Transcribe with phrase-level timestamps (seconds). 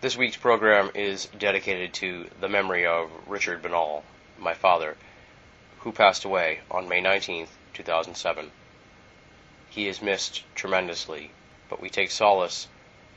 [0.00, 4.02] This week's program is dedicated to the memory of Richard Binnall,
[4.38, 4.96] my father,
[5.80, 8.50] who passed away on May 19th, 2007.
[9.68, 11.32] He is missed tremendously,
[11.68, 12.66] but we take solace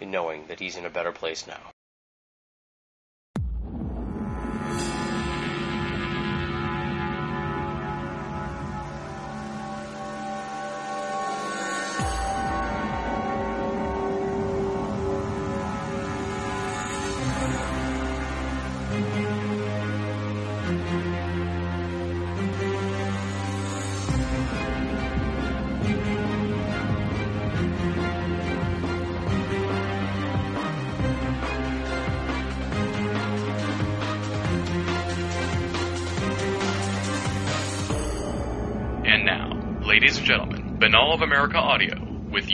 [0.01, 1.72] in knowing that he's in a better place now.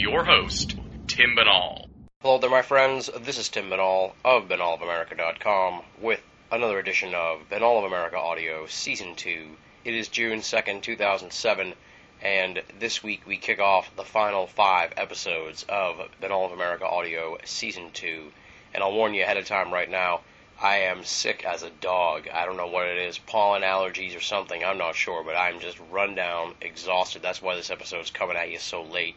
[0.10, 1.86] Your host, Tim Binnall.
[2.24, 3.12] Hello there, my friends.
[3.22, 6.20] This is Tim Binnall of BinnallofAmerica.com with
[6.52, 9.56] another edition of Binnall of America Audio Season 2.
[9.86, 11.76] It is June 2nd, 2007,
[12.24, 17.38] and this week we kick off the final five episodes of Binnall of America Audio
[17.46, 18.32] Season 2.
[18.74, 20.22] And I'll warn you ahead of time right now,
[20.60, 22.28] I am sick as a dog.
[22.34, 25.60] I don't know what it is, pollen allergies or something, I'm not sure, but I'm
[25.60, 27.22] just run down, exhausted.
[27.22, 29.16] That's why this episode's coming at you so late.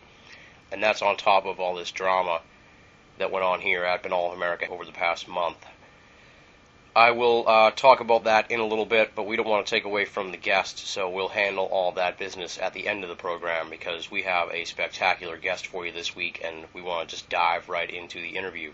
[0.72, 2.40] And that's on top of all this drama
[3.18, 5.64] that went on here at of America over the past month.
[6.94, 9.70] I will uh, talk about that in a little bit, but we don't want to
[9.70, 13.08] take away from the guest, so we'll handle all that business at the end of
[13.08, 17.08] the program because we have a spectacular guest for you this week, and we want
[17.08, 18.72] to just dive right into the interview.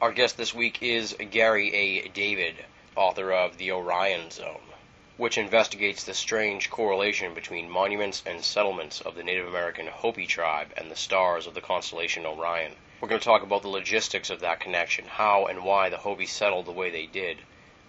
[0.00, 2.08] Our guest this week is Gary A.
[2.08, 2.54] David,
[2.96, 4.62] author of The Orion Zone,
[5.20, 10.72] which investigates the strange correlation between monuments and settlements of the Native American Hopi tribe
[10.78, 12.74] and the stars of the constellation Orion.
[13.02, 16.24] We're going to talk about the logistics of that connection, how and why the Hopi
[16.24, 17.36] settled the way they did,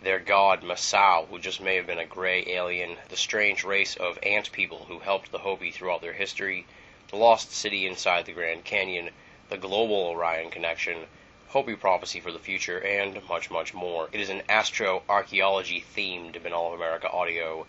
[0.03, 4.19] their god Masao, who just may have been a gray alien, the strange race of
[4.23, 6.65] ant people who helped the Hopi throughout their history,
[7.07, 9.09] the lost city inside the Grand Canyon,
[9.47, 11.07] the global Orion connection,
[11.51, 14.07] Hopi prophecy for the future, and much, much more.
[14.13, 17.67] It is an astro-archaeology themed Binnall of America audio,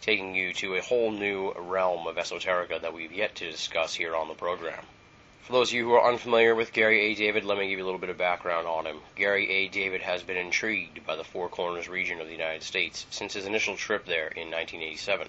[0.00, 4.16] taking you to a whole new realm of esoterica that we've yet to discuss here
[4.16, 4.84] on the program.
[5.42, 7.14] For those of you who are unfamiliar with Gary A.
[7.14, 9.00] David, let me give you a little bit of background on him.
[9.14, 9.68] Gary A.
[9.68, 13.46] David has been intrigued by the Four Corners region of the United States since his
[13.46, 15.28] initial trip there in 1987.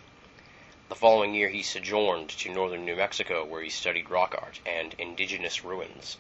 [0.89, 4.95] The following year, he sojourned to northern New Mexico, where he studied rock art and
[4.97, 6.17] indigenous ruins.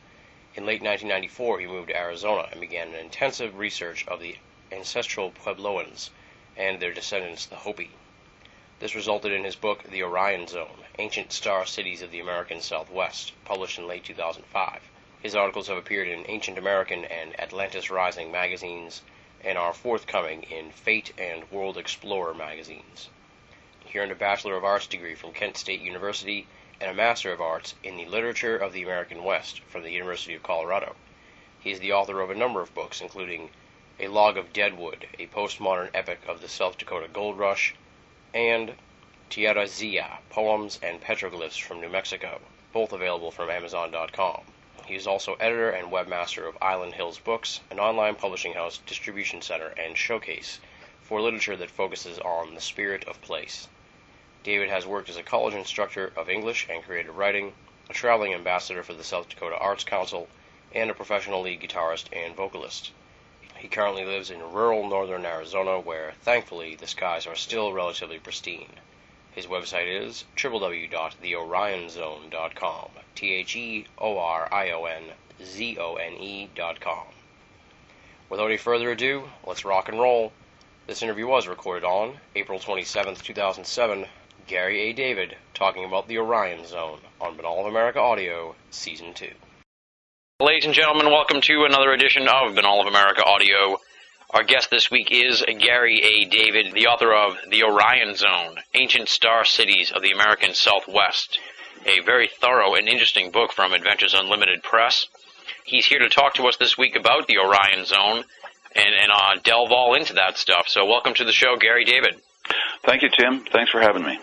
[0.55, 4.37] In late 1994, he moved to Arizona and began an intensive research of the
[4.71, 6.11] ancestral Puebloans
[6.55, 7.89] and their descendants, the Hopi.
[8.77, 13.31] This resulted in his book, The Orion Zone Ancient Star Cities of the American Southwest,
[13.45, 14.91] published in late 2005.
[15.23, 19.01] His articles have appeared in Ancient American and Atlantis Rising magazines
[19.43, 23.09] and are forthcoming in Fate and World Explorer magazines.
[23.85, 26.45] He earned a Bachelor of Arts degree from Kent State University
[26.81, 30.33] and a Master of Arts in the Literature of the American West from the University
[30.33, 30.95] of Colorado.
[31.59, 33.49] He is the author of a number of books, including
[33.99, 37.75] A Log of Deadwood, a postmodern epic of the South Dakota Gold Rush,
[38.33, 38.75] and
[39.29, 42.41] Tierra Zia, Poems and Petroglyphs from New Mexico,
[42.71, 44.41] both available from Amazon.com.
[44.85, 49.41] He is also editor and webmaster of Island Hills Books, an online publishing house, distribution
[49.41, 50.59] center, and showcase
[51.01, 53.69] for literature that focuses on the spirit of place.
[54.43, 57.53] David has worked as a college instructor of English and creative writing,
[57.89, 60.27] a traveling ambassador for the South Dakota Arts Council,
[60.73, 62.91] and a professional lead guitarist and vocalist.
[63.55, 68.81] He currently lives in rural northern Arizona where, thankfully, the skies are still relatively pristine.
[69.31, 72.89] His website is www.theorionzone.com.
[73.15, 75.03] T H E O R I O N
[75.41, 77.07] Z O N E.com.
[78.29, 80.33] Without any further ado, let's rock and roll.
[80.85, 84.05] This interview was recorded on April 27, 2007.
[84.47, 84.93] Gary A.
[84.93, 89.29] David talking about the Orion Zone on Binnall of America Audio, Season 2.
[90.41, 93.77] Ladies and gentlemen, welcome to another edition of Binnall of America Audio.
[94.31, 96.25] Our guest this week is Gary A.
[96.25, 101.39] David, the author of The Orion Zone Ancient Star Cities of the American Southwest,
[101.85, 105.05] a very thorough and interesting book from Adventures Unlimited Press.
[105.63, 108.25] He's here to talk to us this week about the Orion Zone
[108.75, 110.67] and, and uh, delve all into that stuff.
[110.67, 112.15] So, welcome to the show, Gary David.
[112.85, 113.45] Thank you, Tim.
[113.45, 114.19] Thanks for having me.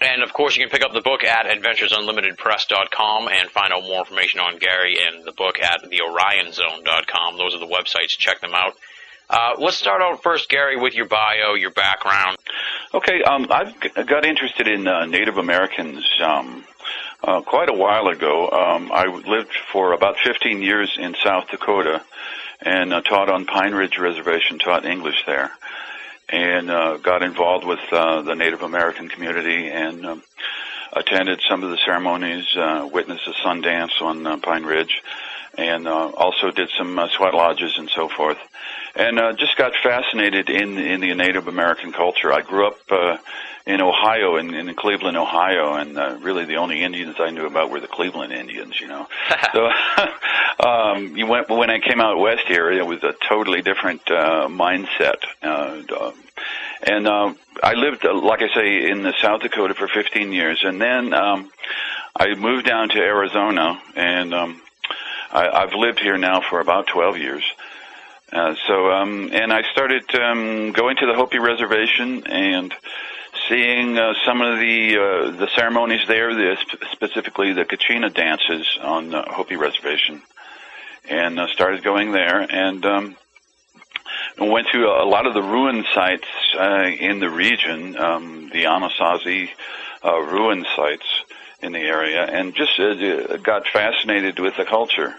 [0.00, 3.98] And of course, you can pick up the book at adventuresunlimitedpress.com and find out more
[3.98, 7.36] information on Gary and the book at theorionzone.com.
[7.36, 8.16] Those are the websites.
[8.16, 8.74] Check them out.
[9.28, 12.36] Uh, let's start out first, Gary, with your bio, your background.
[12.92, 16.64] Okay, um, I've g- got interested in uh, Native Americans um,
[17.22, 18.48] uh, quite a while ago.
[18.50, 22.02] Um, I lived for about 15 years in South Dakota,
[22.60, 25.52] and uh, taught on Pine Ridge Reservation, taught English there,
[26.30, 30.22] and uh, got involved with uh, the Native American community and um,
[30.92, 35.02] attended some of the ceremonies, uh, witnessed the sun dance on uh, Pine Ridge,
[35.58, 38.38] and uh, also did some uh, sweat lodges and so forth.
[38.94, 42.32] And uh, just got fascinated in in the Native American culture.
[42.32, 43.16] I grew up uh,
[43.66, 47.70] in Ohio, in, in Cleveland, Ohio, and uh, really the only Indians I knew about
[47.70, 48.80] were the Cleveland Indians.
[48.80, 49.06] You know,
[49.52, 49.68] so
[50.68, 54.48] um, you went when I came out west here, it was a totally different uh,
[54.48, 55.24] mindset.
[55.42, 56.12] Uh, uh,
[56.82, 60.60] and uh, I lived, uh, like I say, in the South Dakota for 15 years,
[60.64, 61.50] and then um,
[62.16, 64.62] I moved down to Arizona, and um,
[65.30, 67.44] I, I've lived here now for about 12 years.
[68.32, 72.72] Uh, so, um, and I started um, going to the Hopi Reservation and
[73.50, 76.56] seeing uh, some of the uh, the ceremonies there, the,
[76.92, 80.22] specifically the Kachina dances on the Hopi Reservation,
[81.08, 82.84] and uh, started going there and.
[82.86, 83.16] Um,
[84.38, 86.26] went to a lot of the ruin sites
[86.58, 89.50] uh, in the region, um, the Anasazi
[90.02, 91.04] uh, ruin sites
[91.62, 95.14] in the area, and just uh, got fascinated with the culture.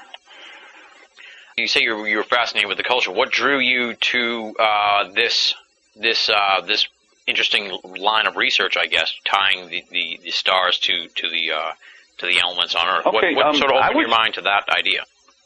[1.57, 3.11] You say you were, you fascinated with the culture.
[3.11, 5.53] What drew you to uh, this
[5.95, 6.87] this uh, this
[7.31, 8.77] interesting line of research?
[8.77, 11.71] I guess tying the, the, the stars to to the uh,
[12.19, 13.05] to the elements on Earth.
[13.07, 15.03] Okay, what, what um, sort of opened was, your mind to that idea?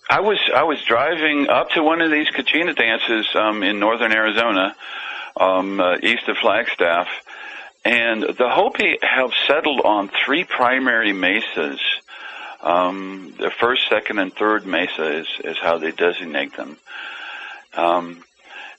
[0.09, 4.11] I was I was driving up to one of these Kachina dances um, in northern
[4.11, 4.75] Arizona,
[5.39, 7.07] um, uh, east of Flagstaff,
[7.85, 11.79] and the Hopi have settled on three primary mesas.
[12.61, 16.77] Um, the first, second, and third mesa is is how they designate them.
[17.73, 18.23] Um,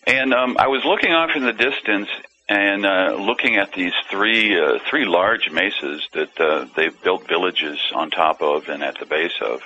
[0.07, 2.09] and um, I was looking off in the distance
[2.49, 7.81] and uh, looking at these three uh, three large mesas that uh, they've built villages
[7.95, 9.63] on top of and at the base of.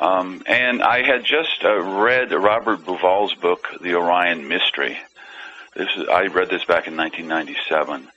[0.00, 4.96] Um, and I had just uh, read Robert Bauval's book, The Orion Mystery.
[5.76, 8.08] This is, I read this back in 1997.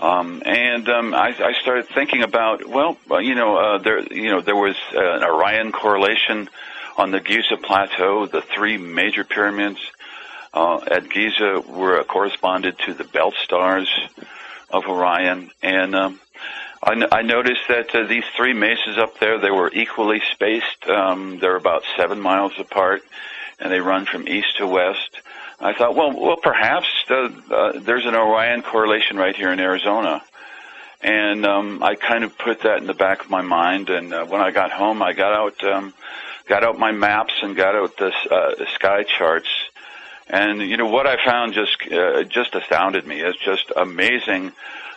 [0.00, 4.42] Um, and um, I, I started thinking about, well, you know, uh, there, you know,
[4.42, 6.48] there was uh, an Orion correlation
[6.96, 8.26] on the Giza Plateau.
[8.26, 9.80] The three major pyramids
[10.52, 13.88] uh, at Giza were uh, corresponded to the belt stars
[14.70, 16.20] of Orion, and um,
[16.82, 20.86] I, n- I noticed that uh, these three mesas up there, they were equally spaced.
[20.86, 23.02] Um, they're about seven miles apart,
[23.58, 25.20] and they run from east to west.
[25.60, 30.22] I thought, well, well, perhaps uh, uh, there's an Orion correlation right here in Arizona,
[31.00, 33.90] and um, I kind of put that in the back of my mind.
[33.90, 35.94] And uh, when I got home, I got out, um,
[36.48, 39.48] got out my maps and got out the uh, sky charts.
[40.30, 43.20] And you know what I found just uh, just astounded me.
[43.20, 44.52] It's just amazing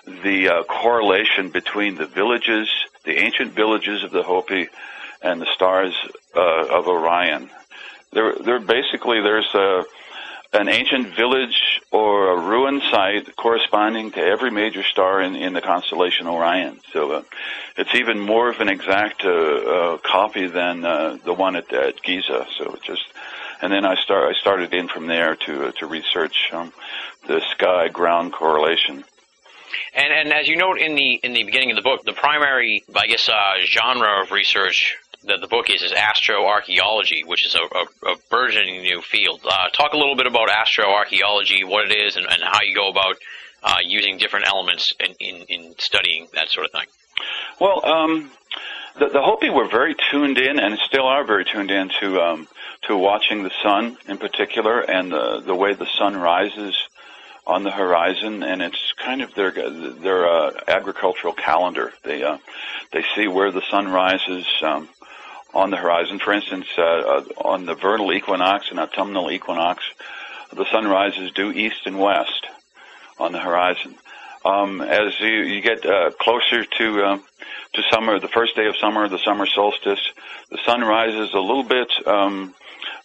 [0.06, 2.70] the uh, correlation between the villages,
[3.06, 4.68] the ancient villages of the Hopi,
[5.22, 5.96] and the stars
[6.36, 7.50] uh, of Orion.
[8.12, 9.84] There, there basically there's a
[10.54, 15.62] an ancient village or a ruin site corresponding to every major star in, in the
[15.62, 16.82] constellation Orion.
[16.92, 17.24] So uh,
[17.78, 22.02] it's even more of an exact uh, uh, copy than uh, the one at, at
[22.04, 22.48] Giza.
[22.58, 23.06] So it just
[23.62, 26.74] and then I start I started in from there to uh, to research um,
[27.28, 29.04] the sky ground correlation.
[29.94, 32.84] And and as you note in the in the beginning of the book, the primary,
[32.96, 37.60] I guess, uh, genre of research that the book is is astroarchaeology, which is a,
[37.60, 39.42] a, a burgeoning new field.
[39.46, 42.90] Uh, talk a little bit about astroarchaeology, what it is, and, and how you go
[42.90, 43.16] about
[43.64, 46.88] uh, using different elements in, in, in studying that sort of thing.
[47.60, 48.32] Well, um,
[48.98, 52.48] the, the Hopi were very tuned in, and still are very tuned in to um,
[52.84, 56.76] to watching the sun in particular, and the the way the sun rises
[57.46, 61.94] on the horizon, and it's kind of their their uh, agricultural calendar.
[62.04, 62.38] They uh,
[62.92, 64.90] they see where the sun rises um,
[65.54, 66.20] on the horizon.
[66.20, 69.84] For instance, uh, uh, on the vernal equinox and autumnal equinox,
[70.54, 72.48] the sun rises due east and west
[73.20, 73.96] on the horizon.
[74.44, 77.18] Um, as you, you get uh, closer to uh,
[77.74, 80.02] to summer, the first day of summer, the summer solstice,
[80.50, 82.54] the sun rises a little bit um,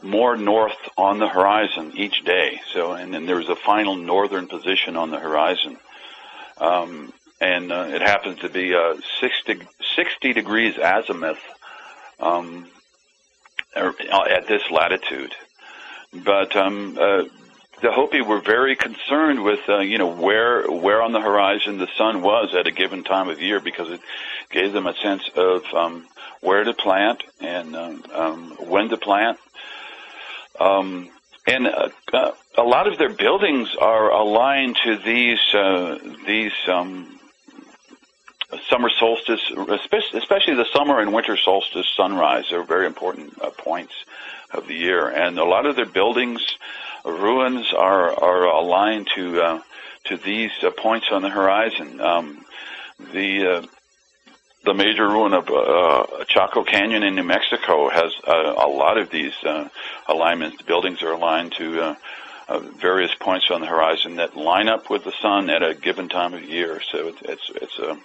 [0.02, 2.60] more north on the horizon each day.
[2.72, 5.76] So, and then there's a final northern position on the horizon.
[6.58, 9.60] Um, and uh, it happens to be uh, 60,
[9.94, 11.38] 60 degrees azimuth
[12.18, 12.66] um,
[13.76, 13.94] er,
[14.30, 15.34] at this latitude.
[16.24, 17.24] But um, uh,
[17.82, 21.88] the Hopi were very concerned with, uh, you know, where where on the horizon the
[21.96, 24.00] sun was at a given time of year because it
[24.50, 26.06] gave them a sense of um,
[26.40, 29.38] where to plant and um, um, when to plant
[30.58, 31.10] um,
[31.46, 37.18] and uh, uh, a lot of their buildings are aligned to these uh, these um,
[38.68, 39.40] summer solstice,
[40.12, 43.92] especially the summer and winter solstice sunrise, They're very important uh, points
[44.52, 45.08] of the year.
[45.08, 46.40] And a lot of their buildings,
[47.06, 49.62] ruins are are aligned to uh,
[50.04, 52.00] to these uh, points on the horizon.
[52.00, 52.44] Um,
[53.12, 53.66] the uh,
[54.64, 59.10] the major ruin of uh, Chaco Canyon in New Mexico has uh, a lot of
[59.10, 59.68] these uh,
[60.08, 60.58] alignments.
[60.58, 61.94] The buildings are aligned to uh,
[62.48, 66.08] uh, various points on the horizon that line up with the sun at a given
[66.08, 66.80] time of year.
[66.90, 67.96] So it's it's it's a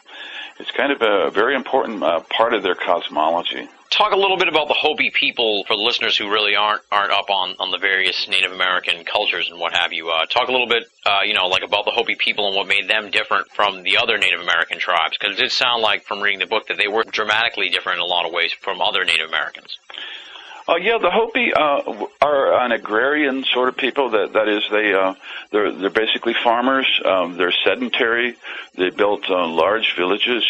[0.60, 3.68] it's kind of a very important uh, part of their cosmology.
[3.92, 7.12] Talk a little bit about the Hopi people for the listeners who really aren't aren't
[7.12, 10.10] up on, on the various Native American cultures and what have you.
[10.10, 12.68] Uh, talk a little bit, uh, you know, like about the Hopi people and what
[12.68, 16.22] made them different from the other Native American tribes, because it did sound like from
[16.22, 19.04] reading the book that they were dramatically different in a lot of ways from other
[19.04, 19.78] Native Americans.
[20.70, 24.12] Uh, yeah, the Hopi uh, are an agrarian sort of people.
[24.12, 25.16] That that is, they uh,
[25.52, 26.88] they're they're basically farmers.
[27.04, 28.38] Um, they're sedentary.
[28.78, 30.48] They built uh, large villages.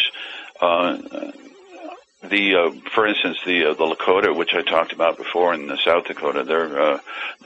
[0.60, 1.32] Uh,
[2.22, 5.76] the uh, for instance the uh, the Lakota, which I talked about before in the
[5.76, 7.00] South Dakota, they're uh,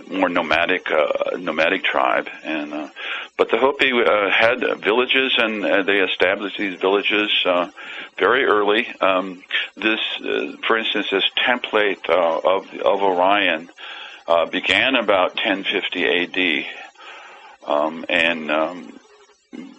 [0.08, 2.88] more nomadic uh, nomadic tribe, and uh,
[3.36, 7.70] but the Hopi uh, had villages and uh, they established these villages uh,
[8.18, 8.86] very early.
[9.00, 9.42] Um,
[9.76, 13.70] this, uh, for instance, this template uh, of of Orion
[14.28, 16.66] uh, began about 1050 A.D.
[17.66, 19.00] Um, and um,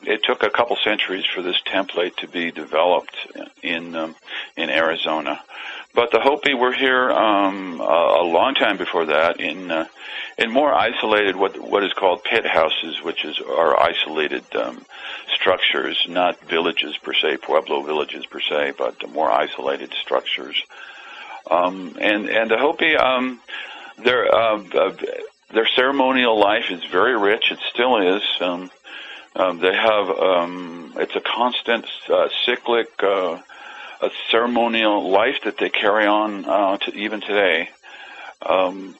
[0.04, 3.16] it took a couple centuries for this template to be developed
[3.62, 4.16] in um,
[4.56, 5.42] in Arizona.
[5.94, 9.88] But the Hopi were here um, a, a long time before that in uh,
[10.38, 14.86] in more isolated what what is called pit houses, which is are isolated um,
[15.34, 20.62] structures, not villages per se, pueblo villages per se, but more isolated structures.
[21.50, 23.40] Um, and and the Hopi, um,
[23.98, 24.94] their uh,
[25.54, 27.52] their ceremonial life is very rich.
[27.52, 28.24] It still is.
[28.40, 28.70] Um,
[29.38, 33.40] um, they have um, it's a constant uh, cyclic uh,
[34.02, 37.70] a ceremonial life that they carry on uh, to even today.
[38.46, 38.96] Um,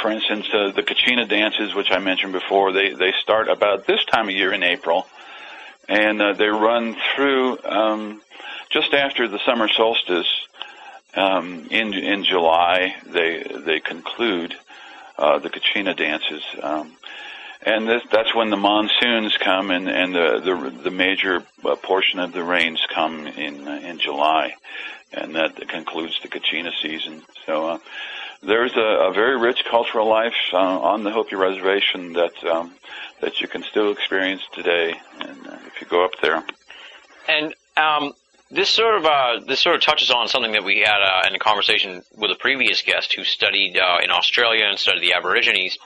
[0.00, 4.04] for instance, uh, the Kachina dances, which I mentioned before, they they start about this
[4.04, 5.06] time of year in April,
[5.88, 8.20] and uh, they run through um,
[8.70, 10.28] just after the summer solstice.
[11.14, 14.54] Um, in in July, they they conclude
[15.18, 16.42] uh, the Kachina dances.
[16.62, 16.96] Um,
[17.62, 22.18] and this, that's when the monsoons come and, and the, the, the major uh, portion
[22.18, 24.54] of the rains come in uh, in July,
[25.12, 27.22] and that concludes the Kachina season.
[27.44, 27.78] So uh,
[28.42, 32.72] there's a, a very rich cultural life uh, on the Hopi Reservation that um,
[33.20, 36.42] that you can still experience today, and uh, if you go up there.
[37.28, 38.14] And um,
[38.50, 41.38] this sort of uh, this sort of touches on something that we had in a
[41.38, 45.76] conversation with a previous guest who studied in Australia and studied the Aborigines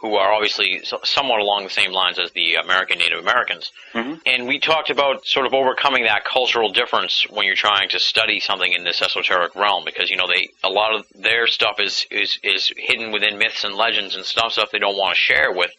[0.00, 3.70] who are obviously somewhat along the same lines as the American Native Americans.
[3.92, 4.14] Mm-hmm.
[4.24, 8.40] And we talked about sort of overcoming that cultural difference when you're trying to study
[8.40, 12.06] something in this esoteric realm, because you know they a lot of their stuff is
[12.10, 15.52] is is hidden within myths and legends and stuff stuff they don't want to share
[15.52, 15.70] with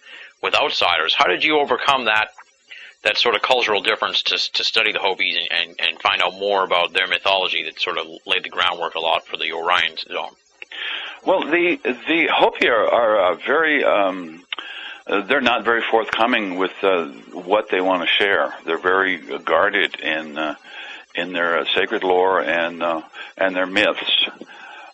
[0.44, 1.16] with outsiders.
[1.16, 2.30] How did you overcome that?
[3.04, 6.34] That sort of cultural difference to to study the Hopis and, and, and find out
[6.34, 9.98] more about their mythology that sort of laid the groundwork a lot for the Orion
[9.98, 10.36] zone.
[11.26, 13.84] Well, the the Hopi are, are uh, very.
[13.84, 14.44] Um,
[15.08, 18.54] uh, they're not very forthcoming with uh, what they want to share.
[18.66, 20.56] They're very guarded in uh,
[21.16, 23.02] in their uh, sacred lore and uh,
[23.38, 24.30] and their myths.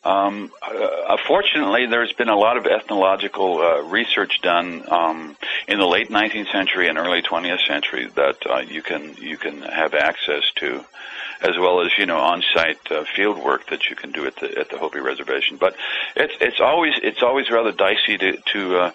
[0.04, 5.36] Um, uh, fortunately, there's been a lot of ethnological uh, research done um,
[5.68, 9.62] in the late 19th century and early 20th century that uh, you can you can
[9.62, 10.86] have access to
[11.42, 14.58] as well as you know on-site uh, field work that you can do at the
[14.58, 15.58] at the Hopi Reservation.
[15.58, 15.76] But
[16.16, 18.92] it's it's always it's always rather dicey to to uh,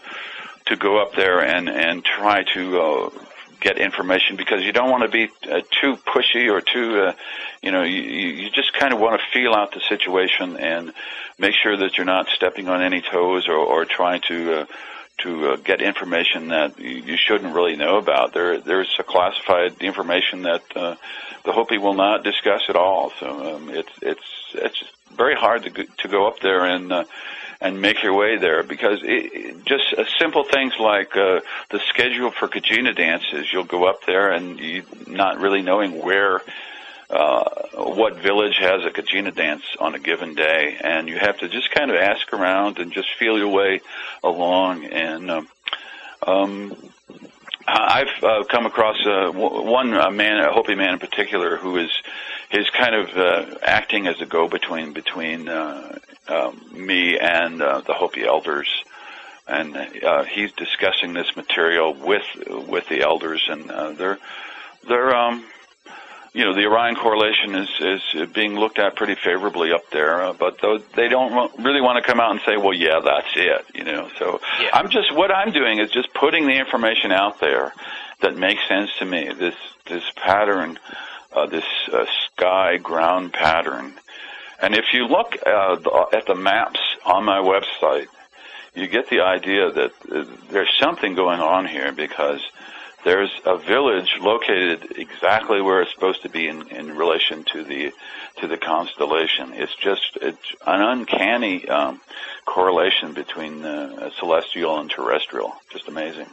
[0.67, 3.11] to go up there and and try to uh,
[3.61, 7.13] get information because you don't want to be uh, too pushy or too uh,
[7.63, 10.93] you know you you just kind of want to feel out the situation and
[11.39, 14.67] make sure that you're not stepping on any toes or or trying to uh,
[15.19, 18.33] to uh, get information that you shouldn't really know about.
[18.35, 20.97] There, there's a classified information that uh,
[21.45, 23.13] the Hopi will not discuss at all.
[23.21, 24.83] So um, it's it's it's
[25.17, 27.05] very hard to go, to go up there and uh,
[27.61, 31.41] and make your way there because it, just uh, simple things like uh,
[31.71, 33.53] the schedule for Kachina dances.
[33.53, 36.43] You'll go up there and you not really knowing where.
[37.13, 41.49] Uh, what village has a Kachina dance on a given day, and you have to
[41.49, 43.83] just kind of ask around and just feel your way
[44.25, 44.87] along.
[44.87, 45.49] And um,
[46.27, 46.93] um,
[47.69, 51.91] I've uh, come across uh, one uh, man, a Hopi man in particular, who is
[52.51, 57.95] is kind of uh, acting as a go-between between uh, uh, me and uh, the
[57.95, 58.69] Hopi elders,
[59.47, 62.25] and uh, he's discussing this material with
[62.69, 64.19] with the elders, and uh, they're
[64.89, 65.45] they're um,
[66.35, 70.33] you know, the Orion correlation is is being looked at pretty favorably up there, uh,
[70.33, 73.67] but those, they don't really want to come out and say, well, yeah, that's it.
[73.75, 74.71] You know, so Yeah.
[74.73, 77.73] I'm just what I'm doing is just putting the information out there
[78.21, 79.31] that makes sense to me.
[79.39, 79.55] This
[79.87, 80.79] this pattern,
[81.33, 83.93] uh, this uh, sky ground pattern,
[84.61, 88.07] and if you look uh, the- at the maps on my website,
[88.75, 92.41] you get the idea that uh, there's something going on here because
[93.05, 97.93] there's a village located exactly where it's supposed to be in, in relation to the
[98.39, 99.53] to the constellation.
[99.55, 102.01] It's just it's an uncanny um,
[102.47, 105.55] correlation between uh, celestial and terrestrial.
[105.71, 106.29] Just amazing.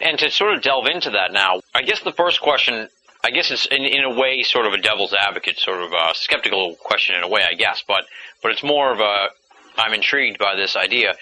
[0.00, 2.88] And to sort of delve into that now, I guess the first question,
[3.24, 6.14] I guess it's in, in a way sort of a devil's advocate, sort of a
[6.14, 8.04] skeptical question in a way, I guess, but
[8.42, 9.28] but it's more of a
[9.76, 11.14] I'm intrigued by this idea.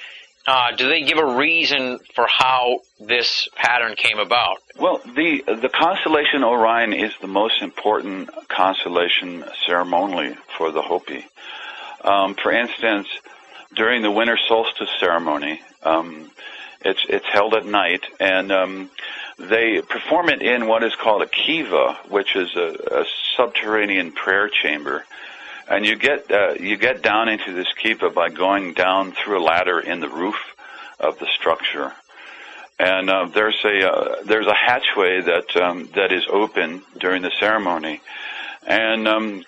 [0.47, 4.59] Uh, do they give a reason for how this pattern came about?
[4.79, 11.27] Well, the the constellation Orion is the most important constellation ceremonially for the Hopi.
[12.05, 13.09] Um, for instance,
[13.75, 16.31] during the winter solstice ceremony, um,
[16.85, 18.91] it's it's held at night, and um,
[19.39, 23.05] they perform it in what is called a kiva, which is a, a
[23.37, 25.05] subterranean prayer chamber.
[25.69, 29.45] And you get uh, you get down into this kiva by going down through a
[29.45, 30.37] ladder in the roof
[31.01, 31.93] of the structure
[32.79, 37.33] and uh, there's a uh, there's a hatchway that um, that is open during the
[37.41, 38.01] ceremony,
[38.67, 39.45] and um,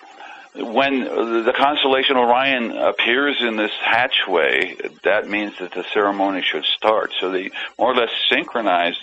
[0.55, 7.13] when the constellation Orion appears in this hatchway, that means that the ceremony should start.
[7.19, 8.97] So they more or less synchronize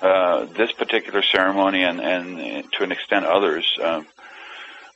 [0.00, 3.66] uh, this particular ceremony and, and to an extent others.
[3.82, 4.02] Uh,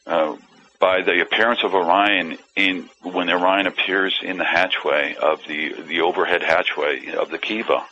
[0.07, 0.37] uh,
[0.81, 6.01] by the appearance of Orion in when Orion appears in the hatchway of the the
[6.01, 7.85] overhead hatchway of the kiva.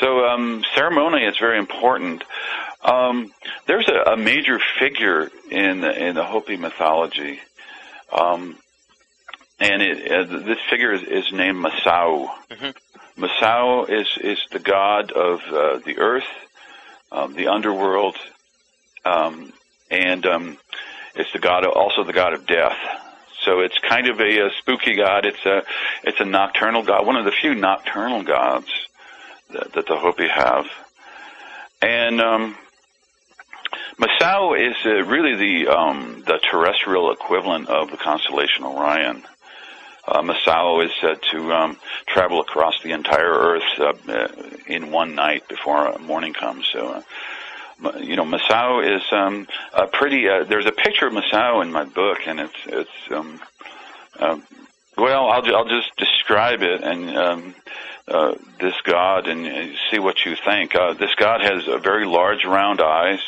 [0.00, 2.24] So um, ceremony is very important.
[2.82, 3.32] Um,
[3.66, 7.40] there's a, a major figure in the, in the Hopi mythology,
[8.12, 8.58] um,
[9.60, 12.28] and it, uh, this figure is, is named Masao.
[12.50, 12.74] Mhm.
[13.16, 16.26] Masao is is the god of uh, the earth,
[17.12, 18.16] um, the underworld,
[19.04, 19.52] um,
[19.90, 20.58] and um,
[21.14, 22.76] it's the god, of, also the god of death.
[23.44, 25.26] So it's kind of a, a spooky god.
[25.26, 25.62] It's a
[26.02, 28.70] it's a nocturnal god, one of the few nocturnal gods
[29.50, 30.66] that, that the Hopi have.
[31.82, 32.56] And um,
[33.98, 39.22] Masao is uh, really the um, the terrestrial equivalent of the constellation Orion.
[40.06, 44.28] Uh, Masao is said to um, travel across the entire Earth uh,
[44.66, 46.66] in one night before morning comes.
[46.72, 47.02] So, uh,
[48.00, 50.28] you know, Masao is um, a pretty.
[50.28, 53.12] Uh, there's a picture of Masao in my book, and it's it's.
[53.12, 53.40] Um,
[54.18, 54.38] uh,
[54.96, 57.54] well, I'll I'll just describe it and um,
[58.06, 60.74] uh, this god and uh, see what you think.
[60.74, 63.20] Uh, this god has a very large round eyes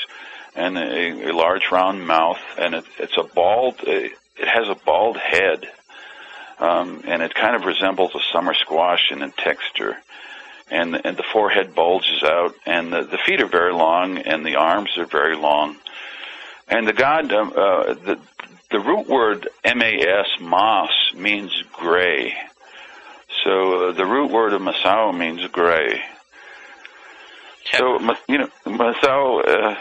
[0.54, 3.80] and a, a large round mouth, and it, it's a bald.
[3.82, 5.66] It has a bald head,
[6.58, 9.96] um, and it kind of resembles a summer squash in texture.
[10.68, 14.56] And and the forehead bulges out, and the, the feet are very long, and the
[14.56, 15.76] arms are very long.
[16.66, 18.18] And the god, um, uh, the
[18.70, 22.34] the root word mas mas means gray.
[23.44, 26.02] So uh, the root word of Masao means gray.
[27.72, 27.98] So
[28.28, 29.76] you know, Masao uh,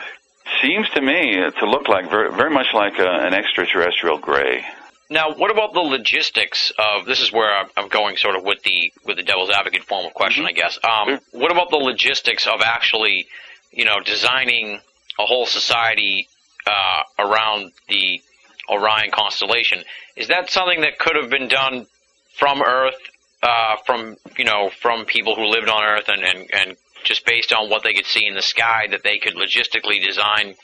[0.62, 4.64] seems to me to look like very, very much like a, an extraterrestrial gray.
[5.10, 7.22] Now, what about the logistics of this?
[7.22, 10.14] Is where I'm- I'm going, sort of with the with the devil's advocate form of
[10.14, 10.80] question, I guess.
[10.84, 13.28] Um, What about the logistics of actually,
[13.72, 14.82] you know, designing
[15.20, 16.28] a whole society
[16.66, 18.22] uh, around the
[18.68, 19.84] Orion constellation?
[20.16, 21.86] Is that something that could have been done
[22.34, 22.98] from Earth,
[23.44, 27.54] uh, from you know, from people who lived on Earth, and, and and just based
[27.54, 30.56] on what they could see in the sky, that they could logistically design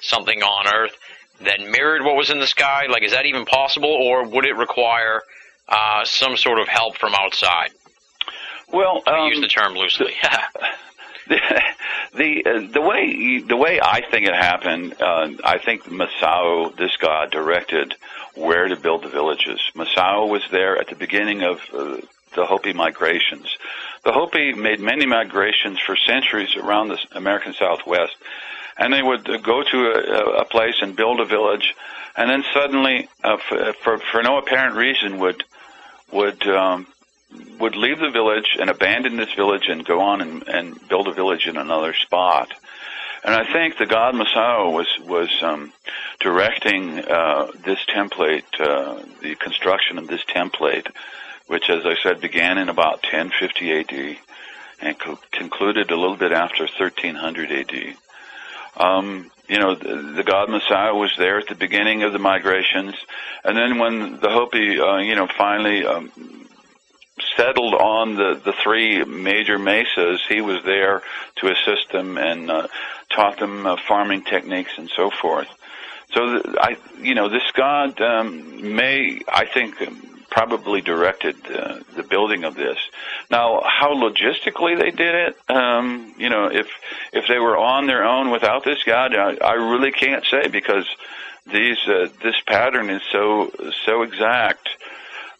[0.00, 0.96] something on Earth
[1.44, 2.86] that mirrored what was in the sky?
[2.88, 5.22] Like, is that even possible, or would it require
[5.68, 7.70] uh, some sort of help from outside?
[8.72, 10.14] Well, I um, use the term loosely.
[11.28, 11.38] the
[12.14, 16.96] the, uh, the way the way I think it happened, uh, I think Masao, this
[16.96, 17.94] god, directed
[18.34, 19.60] where to build the villages.
[19.74, 21.96] Masao was there at the beginning of uh,
[22.34, 23.56] the Hopi migrations.
[24.04, 28.14] The Hopi made many migrations for centuries around the American Southwest,
[28.80, 31.74] and they would go to a, a place and build a village,
[32.16, 35.44] and then suddenly, uh, for, for for no apparent reason, would
[36.10, 36.86] would um,
[37.60, 41.12] would leave the village and abandon this village and go on and, and build a
[41.12, 42.52] village in another spot.
[43.22, 45.72] And I think the god Masao was was um,
[46.20, 50.90] directing uh, this template, uh, the construction of this template,
[51.46, 54.16] which, as I said, began in about 1050 AD
[54.80, 57.96] and co- concluded a little bit after 1300 AD.
[58.76, 62.94] Um, you know, the, the god Masao was there at the beginning of the migrations,
[63.44, 66.10] and then when the Hopi, uh, you know, finally um,
[67.36, 71.02] settled on the the three major mesas, he was there
[71.36, 72.68] to assist them and uh,
[73.10, 75.48] taught them uh, farming techniques and so forth.
[76.12, 81.80] So th- I, you know, this god um, may, I think, um, probably directed uh,
[81.96, 82.78] the building of this.
[83.30, 86.66] Now, how logistically they did it, um, you know, if
[87.12, 90.86] if they were on their own without this god, I, I really can't say because
[91.46, 93.50] these uh, this pattern is so
[93.86, 94.68] so exact.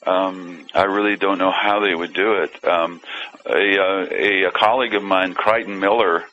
[0.07, 2.65] Um, I really don't know how they would do it.
[2.65, 3.03] Um,
[3.45, 6.25] a, uh, a, a colleague of mine, Crichton Miller,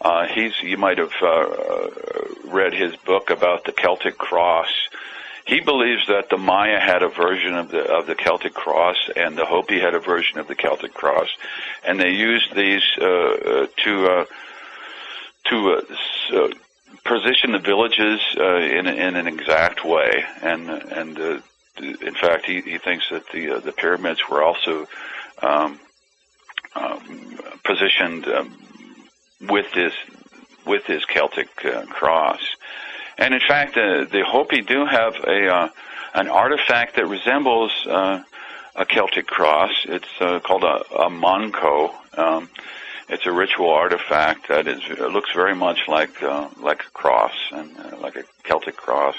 [0.00, 1.46] uh, he's you might have uh,
[2.46, 4.68] read his book about the Celtic cross.
[5.46, 9.36] He believes that the Maya had a version of the of the Celtic cross, and
[9.36, 11.28] the Hopi had a version of the Celtic cross,
[11.84, 14.24] and they used these uh, uh to uh,
[15.46, 15.82] to
[16.32, 16.48] uh,
[17.04, 21.42] position the villages in in an exact way, and and
[21.78, 24.86] in fact, he, he thinks that the the pyramids were also
[25.40, 25.80] um,
[26.74, 28.56] um, positioned um,
[29.40, 29.94] with this
[30.66, 32.40] with this Celtic uh, cross.
[33.22, 35.68] And in fact, uh, the Hopi do have a uh,
[36.12, 38.20] an artifact that resembles uh,
[38.74, 39.70] a Celtic cross.
[39.84, 41.94] It's uh, called a, a mongko.
[42.18, 42.50] Um,
[43.08, 47.36] it's a ritual artifact that is it looks very much like uh, like a cross
[47.52, 49.16] and uh, like a Celtic cross.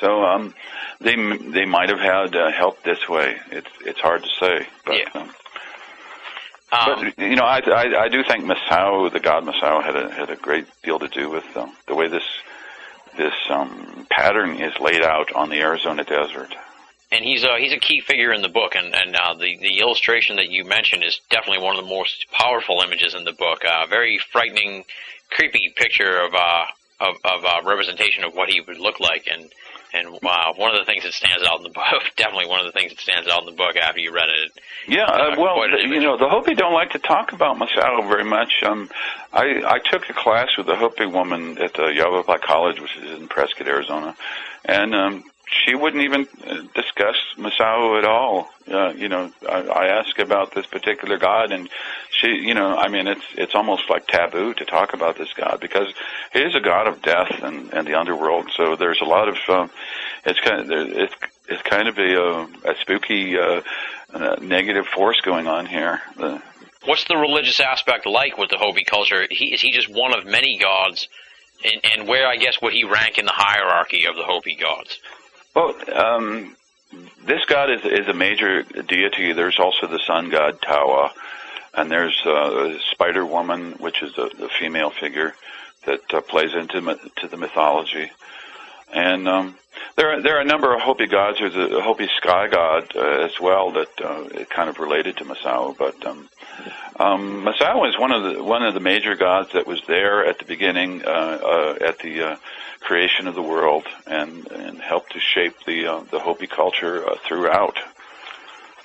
[0.00, 0.54] So um,
[1.00, 3.36] they they might have had uh, help this way.
[3.50, 5.20] It's it's hard to say, but yeah.
[5.20, 5.30] um,
[6.70, 10.08] um, but you know, I, I I do think Masao, the god Masao, had a
[10.08, 12.22] had a great deal to do with um, the way this
[13.18, 16.54] this um, pattern is laid out on the Arizona desert.
[17.10, 19.80] And he's a he's a key figure in the book, and and uh, the the
[19.80, 23.64] illustration that you mentioned is definitely one of the most powerful images in the book.
[23.64, 24.84] Uh, very frightening,
[25.30, 26.64] creepy picture of uh
[27.00, 29.50] of of uh, representation of what he would look like, and
[29.92, 32.66] and wow, one of the things that stands out in the book, definitely one of
[32.66, 34.52] the things that stands out in the book after you read it.
[34.86, 38.24] Yeah, uh, well, the, you know, the Hopi don't like to talk about Masao very
[38.24, 38.62] much.
[38.64, 38.90] Um,
[39.32, 43.18] I I took a class with a Hopi woman at the Yavapai College, which is
[43.18, 44.16] in Prescott, Arizona,
[44.64, 48.50] and um, she wouldn't even uh, discuss Masao at all.
[48.70, 51.68] Uh, you know, I, I asked about this particular god, and
[52.10, 55.58] she, you know, I mean, it's it's almost like taboo to talk about this god
[55.60, 55.88] because
[56.32, 58.50] he is a god of death and and the underworld.
[58.56, 59.70] So there's a lot of um,
[60.24, 61.14] it's kind of it's
[61.48, 63.62] it's kind of a a, a spooky uh,
[64.12, 66.00] uh, negative force going on here.
[66.16, 66.42] The,
[66.84, 69.26] What's the religious aspect like with the Hopi culture?
[69.30, 71.08] He, is he just one of many gods?
[71.64, 74.98] And, and where, I guess, would he rank in the hierarchy of the Hopi gods?
[75.58, 76.56] Well, um,
[77.26, 79.32] this god is is a major deity.
[79.32, 81.10] There's also the sun god Tawa,
[81.74, 85.34] and there's uh, Spider Woman, which is the, the female figure
[85.84, 86.80] that uh, plays into
[87.16, 88.08] to the mythology.
[88.94, 89.56] And um,
[89.96, 91.38] there are there are a number of Hopi gods.
[91.40, 95.76] There's a Hopi sky god uh, as well that uh, kind of related to Masao.
[95.76, 96.28] But um,
[97.00, 100.38] um, Masao is one of the one of the major gods that was there at
[100.38, 102.36] the beginning uh, uh, at the uh,
[102.80, 107.16] creation of the world and and helped to shape the uh, the Hopi culture uh,
[107.26, 107.76] throughout.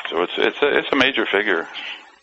[0.09, 1.67] So it's it's a, it's a major figure.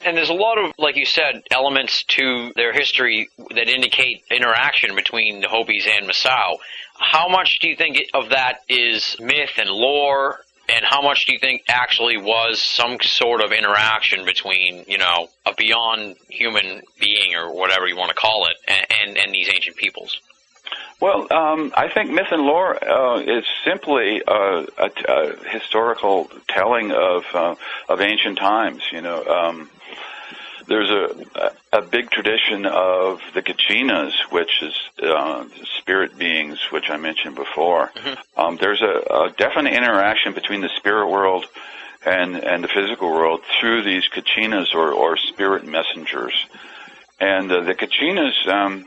[0.03, 4.95] And there's a lot of, like you said, elements to their history that indicate interaction
[4.95, 6.57] between the Hopis and Masao.
[6.99, 11.35] How much do you think of that is myth and lore, and how much do
[11.35, 17.35] you think actually was some sort of interaction between, you know, a beyond human being
[17.35, 20.19] or whatever you want to call it, and, and, and these ancient peoples?
[21.01, 26.93] Well, um, I think myth and lore uh, is simply a, a, a historical telling
[26.93, 27.55] of uh,
[27.89, 28.83] of ancient times.
[28.93, 29.71] You know, um,
[30.67, 35.47] there's a a big tradition of the Kachinas, which is uh,
[35.79, 37.91] spirit beings, which I mentioned before.
[37.97, 38.41] Mm-hmm.
[38.41, 41.47] Um, there's a, a definite interaction between the spirit world
[42.05, 46.35] and and the physical world through these Kachinas or or spirit messengers,
[47.19, 48.47] and uh, the Kachinas.
[48.47, 48.85] Um,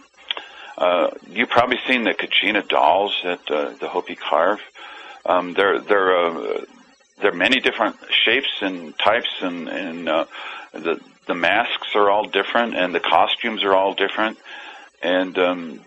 [0.77, 4.59] uh, you've probably seen the Kachina dolls that uh, the Hopi carve.
[5.25, 6.65] Um, they're they're uh,
[7.21, 10.25] there are many different shapes and types, and, and uh,
[10.73, 14.37] the the masks are all different, and the costumes are all different,
[15.01, 15.79] and um,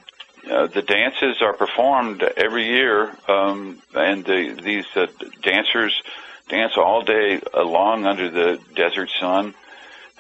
[0.50, 5.06] uh, the dances are performed every year, um, and the, these uh,
[5.42, 6.02] dancers
[6.48, 9.54] dance all day long under the desert sun,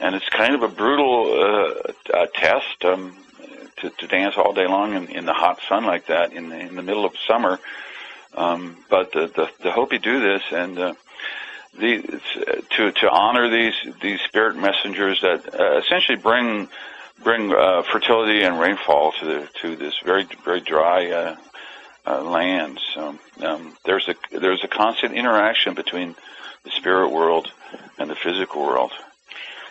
[0.00, 2.84] and it's kind of a brutal uh, uh, test.
[2.84, 3.16] Um,
[3.78, 6.58] to, to dance all day long in, in the hot sun like that in the,
[6.58, 7.58] in the middle of summer.
[8.34, 10.94] Um, but the, the, the Hopi do this, and uh,
[11.78, 12.20] the,
[12.76, 16.68] to to honor these these spirit messengers that uh, essentially bring
[17.22, 21.36] bring uh, fertility and rainfall to the, to this very very dry uh,
[22.06, 22.80] uh, land.
[22.94, 26.14] So um, there's a there's a constant interaction between
[26.64, 27.50] the spirit world
[27.98, 28.92] and the physical world.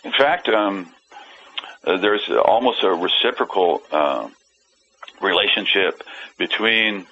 [0.03, 0.91] In fact, um,
[1.85, 4.27] uh, there's almost a reciprocal uh,
[5.21, 6.03] relationship
[6.37, 7.05] between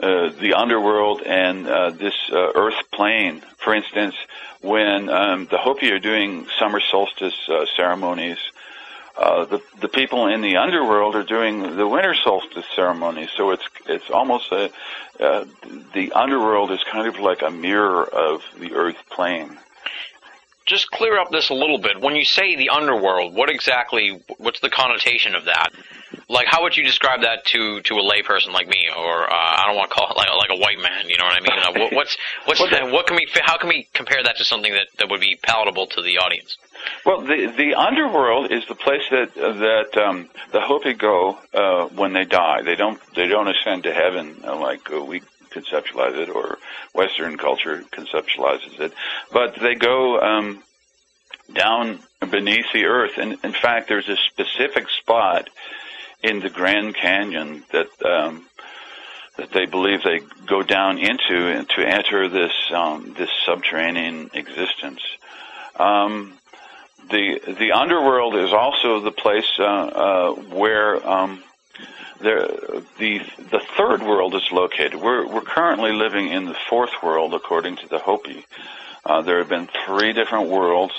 [0.00, 3.42] uh, the underworld and uh, this uh, earth plane.
[3.58, 4.14] For instance,
[4.62, 8.38] when um, the Hopi are doing summer solstice uh, ceremonies,
[9.18, 13.28] uh, the the people in the underworld are doing the winter solstice ceremony.
[13.36, 14.70] So it's it's almost a
[15.92, 19.58] the underworld is kind of like a mirror of the earth plane
[20.70, 22.00] just clear up this a little bit.
[22.00, 24.22] When you say the underworld, what exactly?
[24.38, 25.70] What's the connotation of that?
[26.28, 29.64] Like, how would you describe that to to a layperson like me, or uh, I
[29.66, 31.08] don't want to call it like like a white man?
[31.08, 31.58] You know what I mean?
[31.58, 34.72] Uh, what, what's what's the, what can we how can we compare that to something
[34.72, 36.56] that that would be palatable to the audience?
[37.04, 42.12] Well, the the underworld is the place that that um, the Hopi go uh, when
[42.12, 42.62] they die.
[42.62, 46.58] They don't they don't ascend to heaven uh, like uh, we conceptualize it or
[46.94, 48.92] Western culture conceptualizes it,
[49.32, 50.62] but they go um,
[51.52, 53.18] down beneath the earth.
[53.18, 55.48] And in fact, there's a specific spot
[56.22, 58.46] in the Grand Canyon that um,
[59.36, 65.02] that they believe they go down into to enter this um, this subterranean existence.
[65.76, 66.34] Um,
[67.08, 71.42] the the underworld is also the place uh, uh, where um,
[72.20, 73.18] the the
[73.50, 74.94] the third world is located.
[74.94, 78.44] We're we're currently living in the fourth world, according to the Hopi.
[79.04, 80.92] Uh, there have been three different worlds,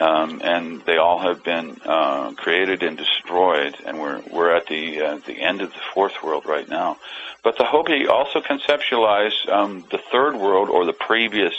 [0.00, 3.76] um, and they all have been uh, created and destroyed.
[3.86, 6.96] And we're we're at the uh, the end of the fourth world right now.
[7.42, 11.54] But the Hopi also conceptualize um, the third world or the previous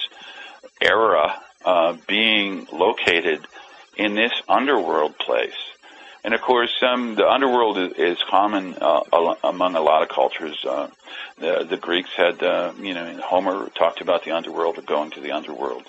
[0.82, 3.48] era uh, being located
[3.98, 5.54] in this underworld place.
[6.26, 10.58] And of course, um, the underworld is, is common uh, among a lot of cultures.
[10.66, 10.88] Uh,
[11.38, 15.20] the, the Greeks had, uh, you know, Homer talked about the underworld or going to
[15.20, 15.84] the underworld.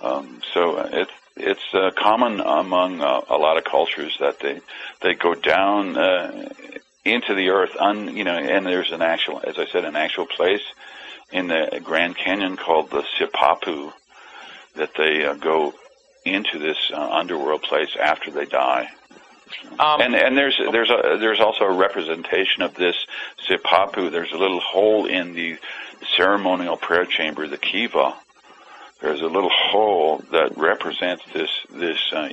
[0.00, 4.62] Um, so it's it's uh, common among uh, a lot of cultures that they
[5.02, 6.48] they go down uh,
[7.04, 10.24] into the earth, un, you know, and there's an actual, as I said, an actual
[10.24, 10.64] place
[11.30, 13.92] in the Grand Canyon called the Sipapu
[14.76, 15.74] that they uh, go
[16.24, 18.88] into this uh, underworld place after they die.
[19.78, 22.96] Um, and and there's there's a there's also a representation of this
[23.48, 24.10] sipapu.
[24.10, 25.58] There's a little hole in the
[26.16, 28.14] ceremonial prayer chamber, the kiva.
[29.00, 32.30] There's a little hole that represents this this uh,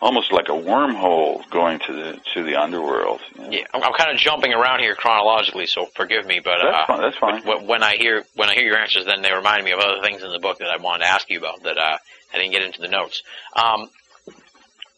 [0.00, 3.20] almost like a wormhole going to the to the underworld.
[3.34, 3.50] You know?
[3.50, 6.40] Yeah, I'm, I'm, kind of jumping around here chronologically, so forgive me.
[6.42, 7.00] But that's uh, fine.
[7.02, 7.66] That's fine.
[7.66, 10.22] When I hear when I hear your answers, then they remind me of other things
[10.22, 11.98] in the book that I wanted to ask you about that uh,
[12.32, 13.22] I didn't get into the notes.
[13.54, 13.90] Um,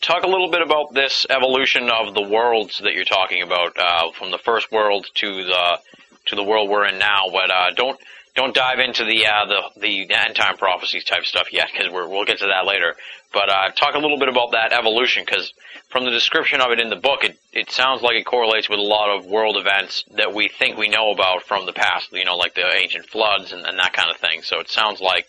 [0.01, 4.11] talk a little bit about this evolution of the worlds that you're talking about, uh,
[4.13, 5.81] from the first world to the
[6.27, 7.25] to the world we're in now.
[7.33, 7.99] But uh, don't
[8.35, 12.25] don't dive into the uh, the the end time prophecies type stuff yet, because we'll
[12.25, 12.95] get to that later.
[13.33, 15.53] But uh, talk a little bit about that evolution, because
[15.91, 18.79] from the description of it in the book, it it sounds like it correlates with
[18.79, 22.13] a lot of world events that we think we know about from the past.
[22.13, 24.43] You know, like the ancient floods and, and that kind of thing.
[24.43, 25.27] So it sounds like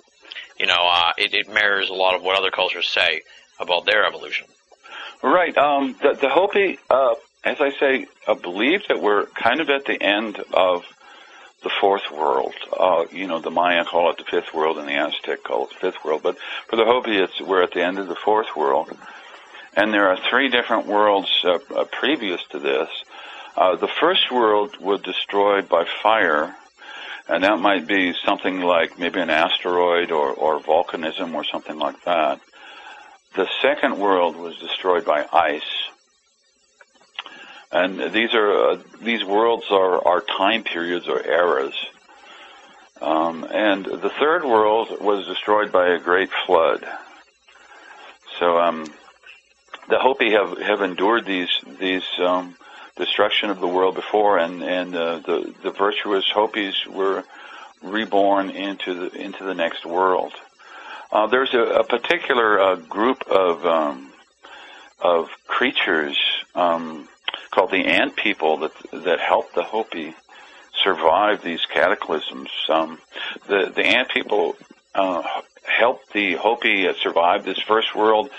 [0.59, 3.21] you know uh, it, it mirrors a lot of what other cultures say
[3.59, 4.45] about their evolution.
[5.21, 5.57] Right.
[5.57, 9.85] Um, the, the Hopi, uh, as I say, uh, believe that we're kind of at
[9.85, 10.85] the end of
[11.63, 12.53] the fourth world.
[12.77, 15.69] Uh, you know, the Maya call it the fifth world, and the Aztec call it
[15.71, 16.21] the fifth world.
[16.23, 18.95] But for the Hopi, it's we're at the end of the fourth world,
[19.75, 22.89] and there are three different worlds uh, uh, previous to this.
[23.57, 26.55] Uh, the first world was destroyed by fire,
[27.27, 32.01] and that might be something like maybe an asteroid or, or volcanism or something like
[32.05, 32.39] that.
[33.35, 35.61] The second world was destroyed by ice.
[37.71, 41.75] And these are uh, these worlds are, are time periods or eras.
[43.01, 46.83] Um, and the third world was destroyed by a great flood.
[48.39, 48.85] So um,
[49.87, 52.55] the Hopi have, have endured these these um,
[52.95, 57.23] destruction of the world before, and and uh, the the virtuous Hopis were
[57.81, 60.33] reborn into the into the next world.
[61.11, 64.11] Uh, there's a, a particular uh, group of um,
[64.99, 66.17] of creatures
[66.55, 67.07] um,
[67.51, 70.15] called the ant people that that help the Hopi
[70.83, 72.49] survive these cataclysms.
[72.69, 72.99] Um,
[73.47, 74.55] the the ant people
[74.93, 75.23] uh,
[75.65, 78.29] help the Hopi survive this first world.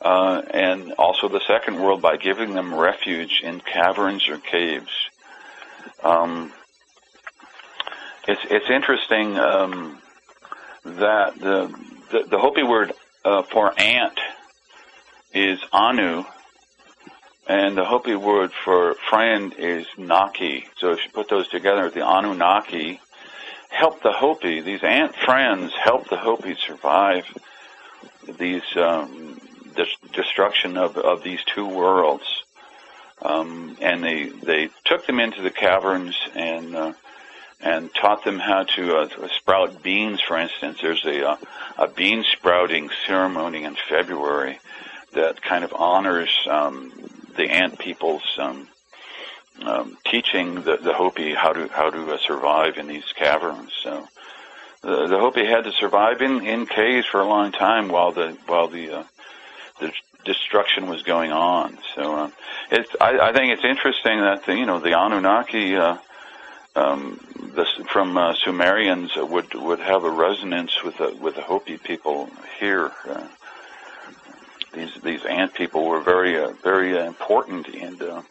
[0.00, 4.90] Uh, and also the second world by giving them refuge in caverns or caves.
[6.02, 6.52] Um,
[8.28, 9.98] it's it's interesting um,
[10.84, 11.74] that the
[12.14, 12.92] the, the Hopi word
[13.24, 14.20] uh, for ant
[15.32, 16.24] is anu,
[17.48, 20.66] and the Hopi word for friend is Naki.
[20.76, 23.00] So if you put those together, the Anunnaki
[23.68, 24.60] help the Hopi.
[24.60, 27.24] These ant friends help the Hopi survive
[28.38, 29.40] these um,
[30.12, 32.44] destruction of, of these two worlds.
[33.22, 36.92] Um, and they they took them into the caverns and uh,
[37.64, 40.20] and taught them how to uh, sprout beans.
[40.20, 41.36] For instance, there's a uh,
[41.78, 44.60] a bean sprouting ceremony in February
[45.14, 46.92] that kind of honors um,
[47.36, 48.68] the ant people's um,
[49.64, 53.72] um, teaching the, the Hopi how to how to uh, survive in these caverns.
[53.82, 54.06] So
[54.82, 58.36] the, the Hopi had to survive in, in caves for a long time while the
[58.46, 59.04] while the uh,
[59.80, 59.90] the
[60.26, 61.78] destruction was going on.
[61.94, 62.30] So uh,
[62.70, 65.76] it's I, I think it's interesting that the, you know the Anunnaki.
[65.76, 65.96] Uh,
[66.76, 67.20] um,
[67.54, 72.28] this, from uh, Sumerians would would have a resonance with the with the Hopi people
[72.58, 72.90] here.
[73.08, 73.26] Uh,
[74.72, 78.22] these these ant people were very uh, very important in uh,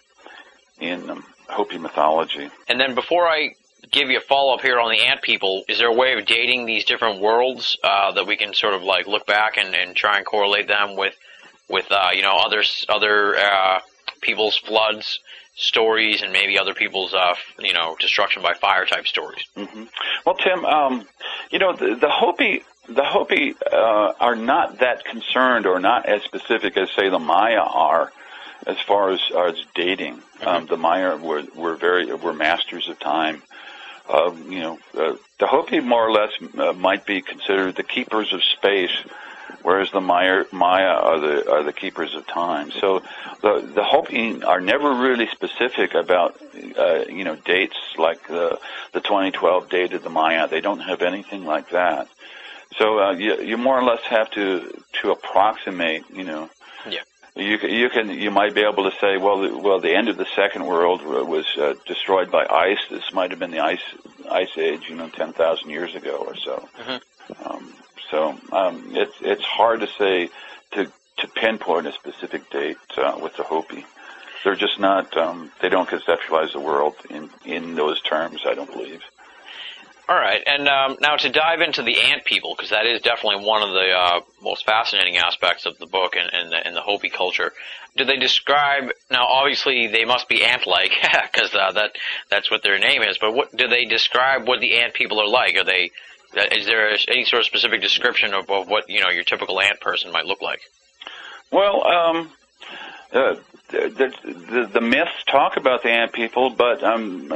[0.79, 2.49] in um, Hopi mythology.
[2.67, 3.51] And then before I
[3.91, 6.25] give you a follow up here on the ant people, is there a way of
[6.25, 9.95] dating these different worlds uh, that we can sort of like look back and, and
[9.95, 11.15] try and correlate them with
[11.69, 13.81] with uh, you know other other
[14.21, 15.19] people's floods
[15.55, 19.45] stories and maybe other people's uh, you know destruction by fire type stories?
[19.55, 19.83] Mm-hmm.
[20.25, 21.07] Well, Tim, um,
[21.51, 26.21] you know the, the Hopi the Hopi uh, are not that concerned or not as
[26.23, 28.11] specific as say the Maya are
[28.65, 30.15] as far as, as dating.
[30.17, 30.47] Mm-hmm.
[30.47, 33.41] Um, the Maya were, were very were masters of time.
[34.09, 38.33] Uh, you know, uh, the Hopi more or less uh, might be considered the keepers
[38.33, 38.91] of space,
[39.63, 42.71] whereas the Maya, Maya are the are the keepers of time.
[42.71, 43.01] So
[43.41, 46.39] the the Hopi are never really specific about
[46.77, 48.59] uh, you know dates like the
[48.93, 50.47] the 2012 date of the Maya.
[50.47, 52.07] They don't have anything like that.
[52.77, 56.49] So uh, you you more or less have to to approximate you know
[56.89, 57.01] Yeah.
[57.35, 60.09] you ca- you can you might be able to say well the, well the end
[60.09, 63.85] of the second world was uh, destroyed by ice this might have been the ice
[64.31, 67.01] ice age you know 10,000 years ago or so Mhm.
[67.45, 67.73] um,
[68.13, 70.29] so um, it's it's hard to say
[70.71, 70.85] to
[71.17, 73.83] to pinpoint a specific date uh, with the Hopi
[74.43, 78.71] they're just not um, they don't conceptualize the world in in those terms I don't
[78.71, 79.01] believe
[80.07, 83.45] All right, and um, now to dive into the ant people, because that is definitely
[83.47, 87.09] one of the uh, most fascinating aspects of the book and, and, the, the Hopi
[87.09, 87.53] culture.
[87.95, 89.25] Do they describe now?
[89.25, 90.91] Obviously, they must be ant-like
[91.31, 91.91] because uh, that
[92.29, 93.17] that's what their name is.
[93.17, 94.45] But what do they describe?
[94.45, 95.55] What the ant people are like?
[95.55, 95.91] Are they?
[96.37, 99.59] Uh, Is there any sort of specific description of, of what you know your typical
[99.59, 100.61] ant person might look like?
[101.51, 102.31] Well, um,
[103.11, 103.35] uh,
[103.69, 107.27] the, the the myths talk about the ant people, but um,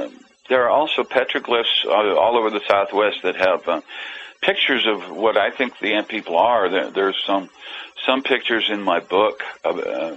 [0.50, 3.82] there are also petroglyphs all all over the Southwest that have uh,
[4.42, 6.70] pictures of what I think the ant people are.
[6.70, 7.50] There, there's some
[8.06, 10.16] some pictures in my book of, uh,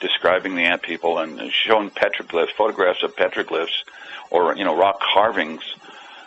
[0.00, 3.84] describing the ant people and showing petroglyphs, photographs of petroglyphs,
[4.30, 5.62] or you know rock carvings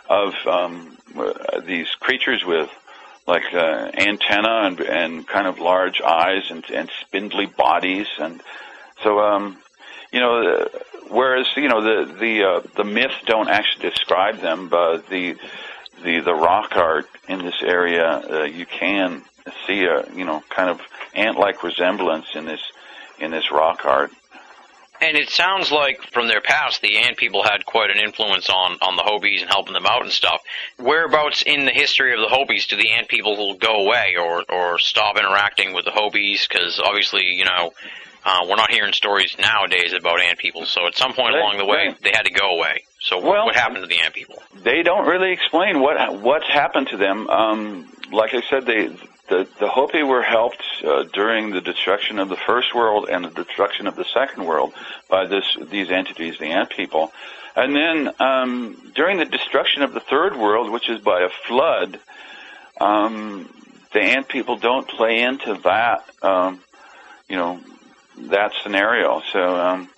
[0.08, 0.96] of um,
[1.66, 2.70] these creatures with
[3.26, 8.42] like uh, antenna and, and kind of large eyes and, and spindly bodies, and
[9.02, 9.58] so um,
[10.12, 10.42] you know.
[10.42, 10.68] Uh,
[11.10, 15.36] whereas you know the the uh, the myths don't actually describe them, but the
[16.02, 19.22] the the rock art in this area, uh, you can
[19.66, 20.80] see a you know kind of
[21.14, 22.60] ant-like resemblance in this
[23.18, 24.10] in this rock art.
[25.00, 28.78] And it sounds like from their past, the ant people had quite an influence on,
[28.80, 30.40] on the Hopis and helping them out and stuff.
[30.78, 34.78] Whereabouts in the history of the Hopis do the ant people go away or, or
[34.78, 36.46] stop interacting with the Hopis?
[36.46, 37.72] Because obviously, you know,
[38.24, 40.64] uh, we're not hearing stories nowadays about ant people.
[40.64, 42.84] So at some point Right, along the way, they had to go away.
[43.00, 44.42] So what, Well- what happened to the ant people?
[44.62, 47.28] They don't really explain what what's happened to them.
[47.28, 48.88] Um, like I said, they
[49.28, 53.30] the the Hopi were helped uh, during the destruction of the first world and the
[53.30, 54.74] destruction of the second world
[55.08, 57.12] by this these entities, the ant people.
[57.56, 62.00] And then um, during the destruction of the third world, which is by a flood,
[62.80, 63.48] um,
[63.92, 66.60] the ant people don't play into that, um,
[67.28, 67.60] you know,
[68.16, 69.22] that scenario.
[69.32, 69.88] So um,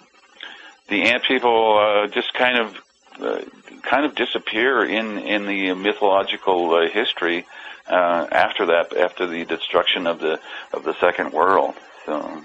[0.89, 2.77] the ant people uh, just kind of
[3.21, 3.41] uh,
[3.83, 7.46] kind of disappear in in the mythological uh, history
[7.89, 10.41] uh, after that, after the destruction of the
[10.73, 11.75] of the second world.
[12.05, 12.43] So.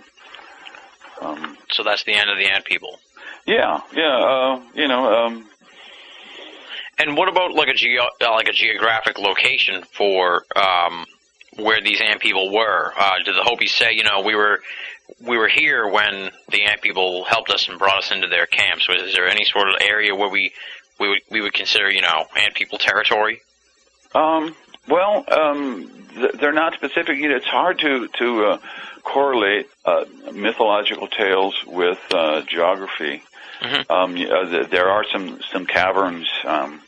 [1.21, 2.99] Um, So that's the end of the ant people.
[3.45, 5.47] yeah, yeah, uh, you know, um,
[6.97, 11.05] And what about like a geo- uh, like a geographic location for um,
[11.57, 12.91] where these ant people were?
[12.97, 14.61] Uh, did the Hopis say, you know, we were
[15.21, 18.87] we were here when the ant people helped us and brought us into their camps?
[18.89, 20.53] Was is there any sort of area where we
[20.99, 23.41] we would we would consider, you know, ant people territory?
[24.15, 24.55] Um,
[24.87, 27.17] Well, um, th- they're not specific.
[27.17, 28.57] You know, it's hard to to uh,
[29.03, 33.23] correlate uh, mythological tales with uh, geography.
[33.61, 33.91] Mhm.
[33.91, 36.81] Um, y- uh, th- there are some some caverns um,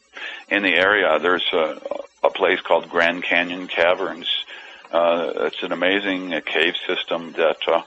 [0.50, 1.20] in the area.
[1.20, 1.80] There's a,
[2.24, 4.30] a place called Grand Canyon Caverns.
[4.92, 7.82] Uh, it's an amazing uh, cave system that uh,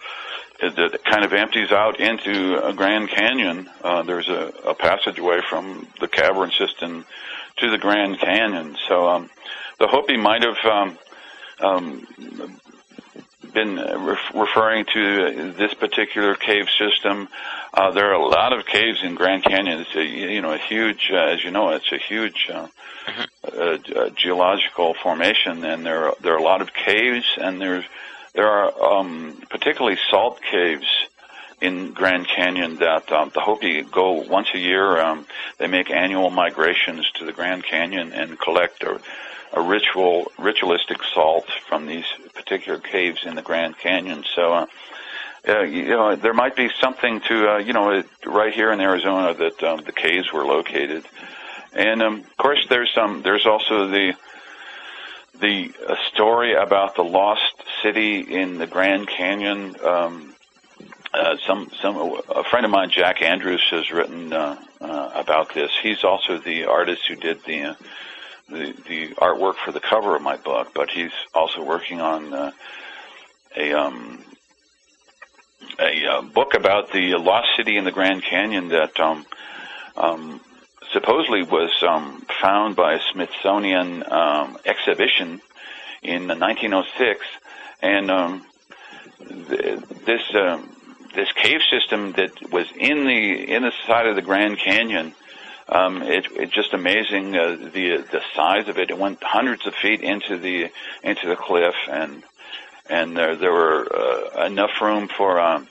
[0.60, 3.68] that kind of empties out into a Grand Canyon.
[3.82, 7.04] Uh, there's a, a passageway from the cavern system
[7.58, 8.76] to the Grand Canyon.
[8.88, 9.30] So um,
[9.78, 10.98] the Hopi might have um,
[11.60, 12.06] um,
[13.52, 17.28] been ref- referring to this particular cave system.
[17.72, 19.80] Uh, there are a lot of caves in Grand Canyon.
[19.80, 22.68] It's a you know a huge, uh, as you know, it's a huge uh,
[23.52, 27.84] uh, uh, geological formation, and there are, there are a lot of caves, and there's
[28.34, 30.86] there are um, particularly salt caves
[31.60, 35.00] in Grand Canyon that um, the Hopi go once a year.
[35.00, 35.26] Um,
[35.58, 39.00] they make annual migrations to the Grand Canyon and collect a,
[39.52, 44.24] a ritual ritualistic salt from these particular caves in the Grand Canyon.
[44.34, 44.52] So.
[44.52, 44.66] Uh,
[45.48, 49.32] uh, you know, there might be something to, uh, you know, right here in Arizona
[49.32, 51.06] that um, the caves were located,
[51.72, 53.22] and um, of course there's some.
[53.22, 54.14] There's also the
[55.40, 59.76] the uh, story about the lost city in the Grand Canyon.
[59.84, 60.34] Um,
[61.14, 65.70] uh, some some a friend of mine, Jack Andrews, has written uh, uh, about this.
[65.82, 67.74] He's also the artist who did the, uh,
[68.48, 72.52] the the artwork for the cover of my book, but he's also working on uh,
[73.56, 74.24] a um,
[75.78, 79.26] a uh, book about the lost city in the Grand Canyon that um,
[79.96, 80.40] um,
[80.92, 85.40] supposedly was um, found by a Smithsonian um, exhibition
[86.02, 87.20] in 1906,
[87.82, 88.46] and um,
[89.48, 90.70] th- this um,
[91.14, 95.14] this cave system that was in the in the side of the Grand Canyon.
[95.68, 98.90] Um, it, it's just amazing uh, the the size of it.
[98.90, 100.70] It went hundreds of feet into the
[101.02, 102.22] into the cliff, and
[102.88, 105.66] and there there were uh, enough room for um,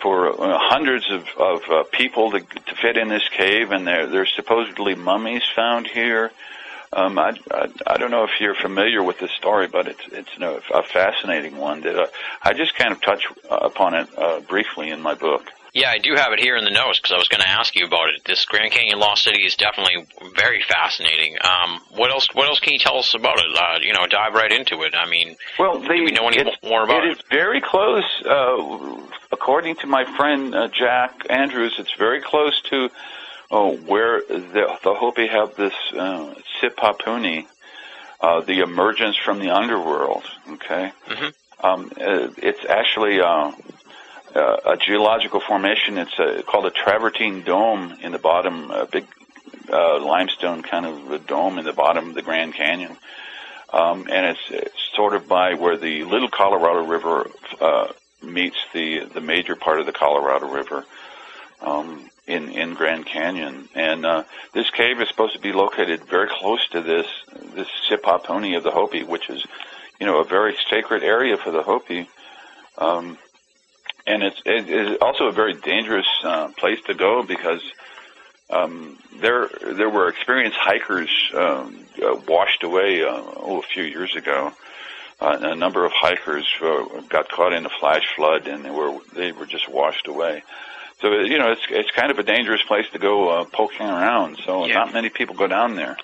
[0.00, 4.08] for uh, hundreds of of uh, people to to fit in this cave, and there
[4.08, 6.32] there's supposedly mummies found here.
[6.92, 10.34] Um, I, I I don't know if you're familiar with this story, but it's it's
[10.34, 12.06] you know, a fascinating one that uh,
[12.42, 15.52] I just kind of touch upon it uh, briefly in my book.
[15.78, 17.76] Yeah, I do have it here in the notes because I was going to ask
[17.76, 18.24] you about it.
[18.24, 20.06] This Grand Canyon Lost City is definitely
[20.36, 21.36] very fascinating.
[21.40, 22.26] Um, what else?
[22.32, 23.46] What else can you tell us about it?
[23.56, 24.94] Uh, you know, dive right into it.
[24.96, 27.18] I mean, Well, the, do we know any it's- more about it it?
[27.18, 28.02] is very close.
[28.26, 32.90] Uh, according to my friend uh, Jack Andrews, it's very close to
[33.52, 37.46] uh, where the, the Hopi have this uh, Sipapuni,
[38.20, 40.24] uh, the emergence from the underworld.
[40.54, 41.32] Okay, Mhm.
[41.62, 43.20] um, uh, it's actually.
[43.20, 43.52] Uh,
[44.34, 45.98] uh, a geological formation.
[45.98, 49.06] It's uh called a travertine dome in the bottom, a big
[49.70, 52.96] uh, limestone kind of a dome in the bottom of the Grand Canyon.
[53.72, 57.88] Um, and it's, it's sort of by where the Little Colorado River uh,
[58.22, 60.84] meets the the major part of the Colorado River
[61.60, 63.68] um, in in Grand Canyon.
[63.74, 64.24] And uh,
[64.54, 67.06] this cave is supposed to be located very close to this
[67.54, 69.44] this Sipapuni of the Hopi, which is
[70.00, 72.08] you know a very sacred area for the Hopi.
[72.78, 73.18] Um,
[74.08, 77.62] and it's it is also a very dangerous uh, place to go because
[78.50, 84.16] um, there there were experienced hikers um, uh, washed away uh, oh, a few years
[84.16, 84.52] ago.
[85.20, 88.98] Uh, a number of hikers uh, got caught in a flash flood and they were
[89.14, 90.42] they were just washed away.
[91.00, 94.38] So you know it's it's kind of a dangerous place to go uh, poking around.
[94.44, 94.74] So Yeah.
[94.74, 95.96] not many people go down there.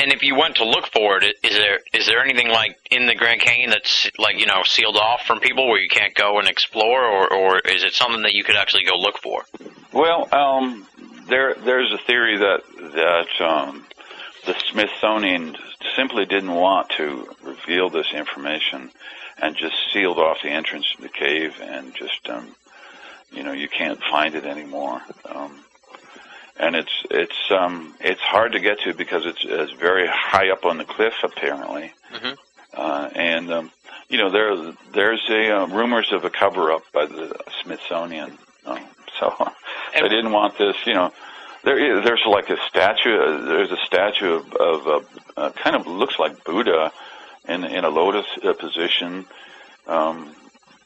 [0.00, 3.06] And if you went to look for it, is there is there anything like in
[3.06, 6.38] the Grand Canyon that's like you know sealed off from people where you can't go
[6.38, 9.44] and explore, or or is it something that you could actually go look for?
[9.92, 10.86] Well, um,
[11.28, 12.62] there there's a theory that
[12.94, 13.84] that um,
[14.46, 15.56] the Smithsonian
[15.94, 18.90] simply didn't want to reveal this information
[19.36, 22.54] and just sealed off the entrance to the cave and just um,
[23.32, 25.02] you know you can't find it anymore.
[25.26, 25.59] Um,
[26.60, 30.64] and it's it's um, it's hard to get to because it's, it's very high up
[30.64, 31.92] on the cliff apparently.
[32.14, 32.36] Mhm.
[32.74, 33.70] Uh, and um,
[34.08, 38.38] you know there there's a uh, rumors of a cover up by the Smithsonian.
[38.66, 38.80] Um,
[39.18, 39.34] so
[39.94, 40.76] they didn't want this.
[40.86, 41.12] You know,
[41.64, 43.16] there is, there's like a statue.
[43.16, 45.00] Uh, there's a statue of, of uh,
[45.36, 46.92] uh, kind of looks like Buddha
[47.48, 49.26] in in a lotus uh, position.
[49.86, 50.36] Um,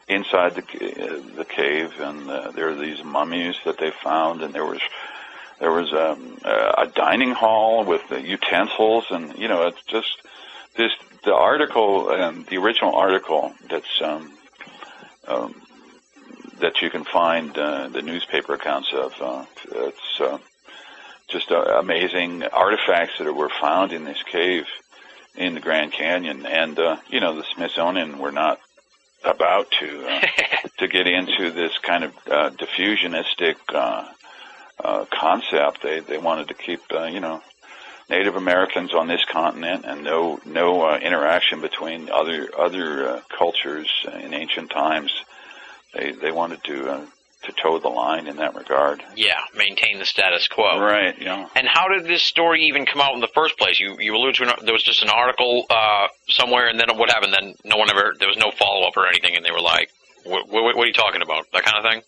[0.06, 4.54] inside the uh, the cave, and uh, there are these mummies that they found, and
[4.54, 4.80] there was
[5.60, 10.22] there was um, uh, a dining hall with the utensils, and you know, it's just
[10.76, 10.92] this
[11.24, 14.32] the article, um, the original article that's um,
[15.26, 15.54] um,
[16.60, 19.12] that you can find uh, the newspaper accounts of.
[19.20, 20.38] Uh, it's uh,
[21.28, 24.64] just uh, amazing artifacts that were found in this cave,
[25.36, 28.58] in the Grand Canyon, and uh, you know the Smithsonian were not
[29.24, 30.26] about to uh,
[30.78, 34.08] to get into this kind of uh, diffusionistic uh,
[34.82, 35.82] uh, concept.
[35.82, 37.42] They they wanted to keep uh, you know
[38.10, 43.90] Native Americans on this continent and no no uh, interaction between other other uh, cultures
[44.22, 45.12] in ancient times.
[45.94, 47.06] They they wanted to uh,
[47.44, 49.02] to toe the line in that regard.
[49.16, 50.80] Yeah, maintain the status quo.
[50.80, 51.14] Right.
[51.20, 51.48] Yeah.
[51.54, 53.78] And how did this story even come out in the first place?
[53.78, 57.10] You you alluded to an, there was just an article uh, somewhere, and then what
[57.10, 57.32] happened?
[57.32, 59.90] Then no one ever there was no follow up or anything, and they were like,
[60.24, 62.02] what, what, what, are you talking about?" That kind of thing.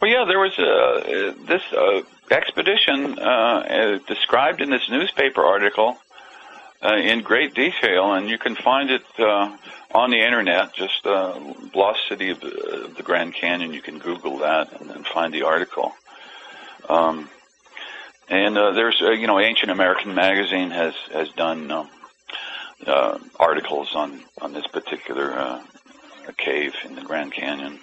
[0.00, 5.96] Well, yeah, there was uh, this uh, expedition uh, uh, described in this newspaper article
[6.82, 9.56] uh, in great detail, and you can find it uh,
[9.92, 10.74] on the internet.
[10.74, 13.72] Just Lost City of the, Grand Canyon.
[13.72, 15.92] You can Google that and, and find the article.
[16.88, 17.28] Um,
[18.28, 24.66] and there's, you know, Ancient American Magazine has has done um, articles on on this
[24.66, 25.60] particular
[26.38, 27.80] cave in the Grand Canyon.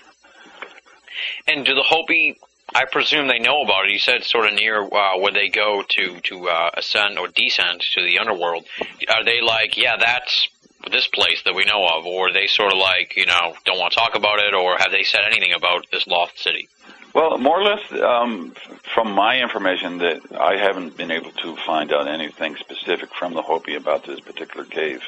[1.47, 2.37] And do the Hopi
[2.73, 3.91] I presume they know about it.
[3.91, 7.81] You said sort of near uh, where they go to to uh, ascend or descend
[7.95, 8.65] to the underworld.
[9.09, 10.47] Are they like, yeah, that's
[10.91, 13.93] this place that we know of, or they sort of like, you know, don't want
[13.93, 16.69] to talk about it, or have they said anything about this lost city?
[17.13, 18.53] Well, more or less, um,
[18.93, 23.41] from my information, that I haven't been able to find out anything specific from the
[23.41, 25.01] Hopi about this particular cave.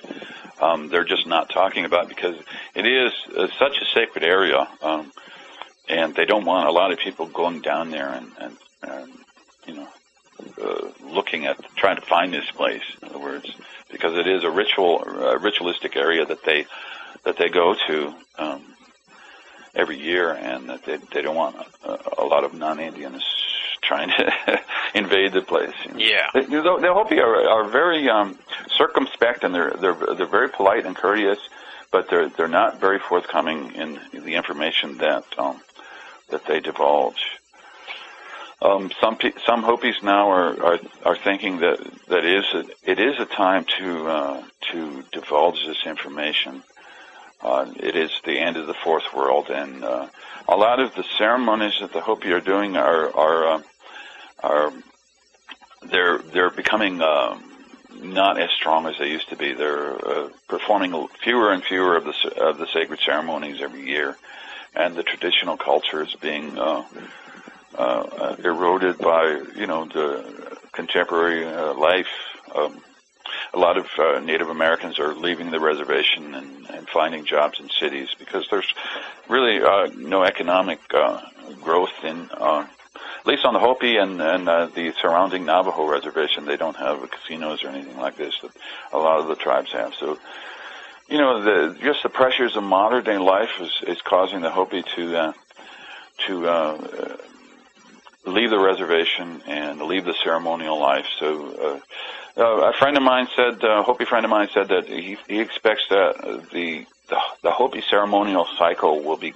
[0.60, 2.36] Um, they're just not talking about it because
[2.76, 4.68] it is uh, such a sacred area.
[4.82, 5.12] Um,
[5.92, 9.12] and they don't want a lot of people going down there and, and, and
[9.68, 9.88] you know,
[10.64, 12.82] uh, looking at trying to find this place.
[13.02, 13.52] In other words,
[13.92, 16.66] because it is a ritual, uh, ritualistic area that they
[17.24, 18.64] that they go to um,
[19.76, 23.24] every year, and that they they don't want a, a lot of non-Indians
[23.82, 24.60] trying to
[24.96, 25.76] invade the place.
[25.86, 26.00] You know.
[26.00, 28.40] Yeah, the, the, the Hopi are, are very um,
[28.78, 31.40] circumspect, and they're they're they're very polite and courteous,
[31.92, 35.62] but they're they're not very forthcoming in the information that um,
[36.32, 37.24] that they divulge.
[38.62, 41.80] Um, some some Hopis now are, are are thinking that
[42.10, 46.62] that is a, it is a time to uh, to divulge this information.
[47.42, 50.08] Uh, it is the end of the fourth world, and uh,
[50.48, 53.62] a lot of the ceremonies that the Hopi are doing are are uh,
[54.44, 54.74] are
[55.90, 57.40] they're they're becoming uh,
[58.00, 59.54] not as strong as they used to be.
[59.54, 64.18] They're uh, performing fewer and fewer of the of the sacred ceremonies every year
[64.76, 66.84] and the traditional culture is being uh,
[67.78, 72.08] uh, eroded by you know the contemporary uh, life.
[72.54, 72.82] Um,
[73.54, 77.70] a lot of uh, Native Americans are leaving the reservation and, and finding jobs in
[77.70, 78.74] cities because there's
[79.30, 81.22] really uh, no economic uh,
[81.62, 82.66] growth in, uh,
[83.20, 86.46] at least on the Hopi and, and uh, the surrounding Navajo reservation.
[86.46, 88.52] They don't have casinos or anything like this that
[88.94, 89.94] a lot of the tribes have.
[89.96, 90.18] So
[91.10, 94.84] you know, the, just the pressures of modern day life is, is causing the Hopi
[94.96, 95.34] to uh,
[96.28, 97.18] to uh,
[98.26, 101.06] leave the reservation and leave the ceremonial life.
[101.20, 101.82] So,
[102.38, 105.18] uh, uh, a friend of mine said, a Hopi friend of mine said that he,
[105.28, 106.18] he expects that
[106.52, 109.34] the, the the Hopi ceremonial cycle will be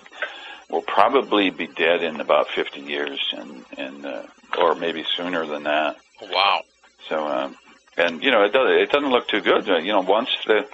[0.70, 4.24] will probably be dead in about 50 years, and and uh,
[4.57, 5.97] or maybe sooner than that.
[6.22, 6.61] Wow.
[7.09, 7.57] So, um,
[7.97, 9.68] and you know, it does it doesn't look too good.
[9.68, 10.66] You know, once the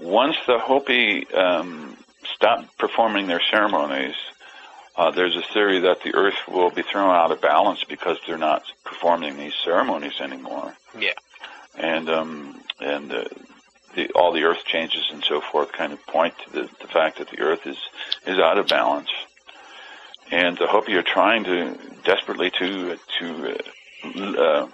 [0.00, 4.14] once the Hopi um, stop performing their ceremonies,
[4.96, 8.36] uh, there's a theory that the Earth will be thrown out of balance because they're
[8.36, 10.74] not performing these ceremonies anymore.
[10.98, 11.12] Yeah.
[11.76, 13.24] And um, and uh,
[13.94, 17.18] the, all the Earth changes and so forth kind of point to the, the fact
[17.18, 17.78] that the Earth is
[18.26, 19.10] is out of balance.
[20.30, 23.58] And the Hopi are trying to desperately to to
[24.04, 24.66] uh,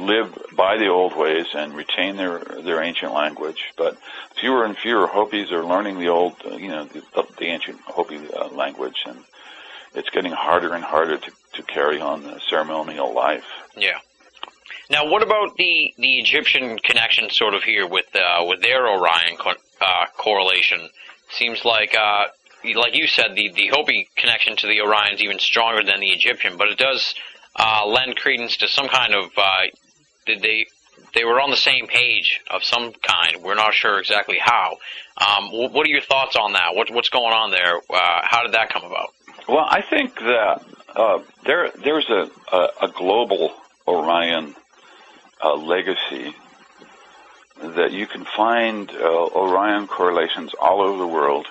[0.00, 3.72] live by the old ways and retain their their ancient language.
[3.76, 3.96] But
[4.40, 8.48] fewer and fewer Hopis are learning the old, you know, the, the ancient Hopi uh,
[8.48, 9.18] language, and
[9.94, 13.44] it's getting harder and harder to to carry on the ceremonial life.
[13.76, 13.98] Yeah.
[14.90, 19.36] Now, what about the the Egyptian connection, sort of here with uh, with their Orion
[19.36, 20.88] co- uh, correlation?
[21.30, 22.28] Seems like, uh,
[22.74, 26.10] like you said, the the Hopi connection to the Orion is even stronger than the
[26.10, 27.14] Egyptian, but it does
[27.56, 29.66] uh, lend credence to some kind of uh,
[30.36, 30.66] they
[31.14, 33.42] they were on the same page of some kind.
[33.42, 34.76] We're not sure exactly how.
[35.16, 36.74] Um, what are your thoughts on that?
[36.74, 37.76] What, what's going on there?
[37.76, 39.14] Uh, how did that come about?
[39.48, 40.62] Well, I think that
[40.94, 43.52] uh, there there's a, a, a global
[43.86, 44.54] Orion
[45.42, 46.34] uh, legacy
[47.60, 51.46] that you can find uh, Orion correlations all over the world.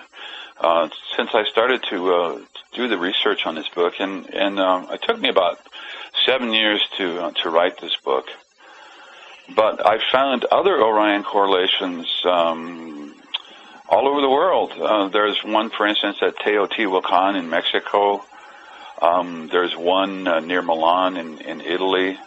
[0.60, 2.40] Uh, since I started to uh,
[2.74, 5.58] do the research on this book, and and um, it took me about
[6.24, 8.26] seven years to to write this book
[9.54, 13.14] but I found other Orion correlations um,
[13.88, 14.72] all over the world.
[14.72, 18.24] Uh, there's one, for instance, at Teotihuacan in Mexico.
[19.00, 22.18] Um, there's one uh, near Milan in, in Italy.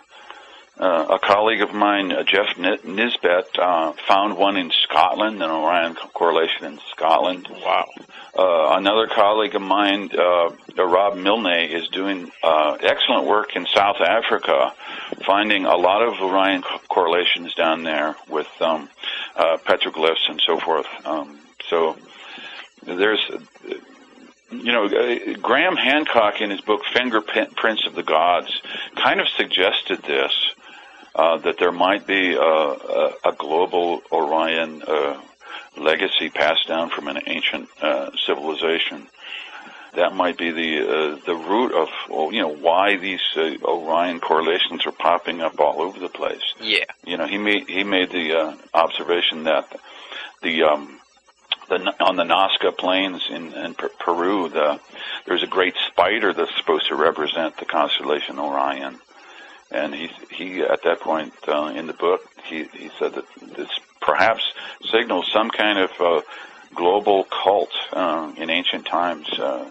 [0.80, 5.96] Uh, a colleague of mine, uh, Jeff Nisbet, uh, found one in Scotland, an Orion
[6.14, 7.48] correlation in Scotland.
[7.52, 7.88] Wow.
[8.36, 13.98] Uh, another colleague of mine, uh, Rob Milne, is doing uh, excellent work in South
[14.00, 14.74] Africa,
[15.26, 18.90] finding a lot of Orion co- correlations down there with um,
[19.36, 20.88] uh, petroglyphs and so forth.
[21.06, 21.38] Um,
[21.70, 21.98] so
[22.86, 23.20] there's,
[24.50, 28.62] you know, uh, Graham Hancock in his book Fingerprints of the Gods
[28.96, 30.51] kind of suggested this.
[31.14, 35.20] Uh, that there might be a, a, a global Orion uh,
[35.78, 39.08] legacy passed down from an ancient uh, civilization.
[39.94, 44.22] That might be the uh, the root of well, you know why these uh, Orion
[44.22, 46.54] correlations are popping up all over the place.
[46.62, 49.78] Yeah, you know he made he made the uh, observation that
[50.42, 51.02] the um,
[51.68, 54.80] the on the Nazca Plains in, in Peru, the,
[55.26, 59.00] there's a great spider that's supposed to represent the constellation Orion
[59.72, 63.70] and he he at that point uh, in the book he he said that this
[64.02, 64.54] perhaps
[64.92, 66.22] signals some kind of uh,
[66.74, 69.70] global cult uh, in ancient times uh,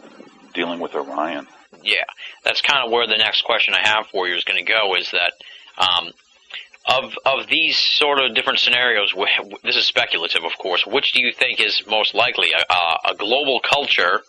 [0.55, 1.47] dealing with Orion.
[1.83, 2.05] Yeah,
[2.45, 4.95] that's kind of where the next question I have for you is going to go.
[4.97, 5.33] Is that
[5.79, 6.11] um,
[6.87, 9.15] of of these sort of different scenarios?
[9.63, 10.87] This is speculative, of course.
[10.87, 14.21] Which do you think is most likely a, a global culture,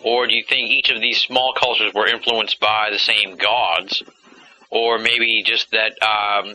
[0.00, 4.02] or do you think each of these small cultures were influenced by the same gods?
[4.70, 6.54] Or maybe just that um,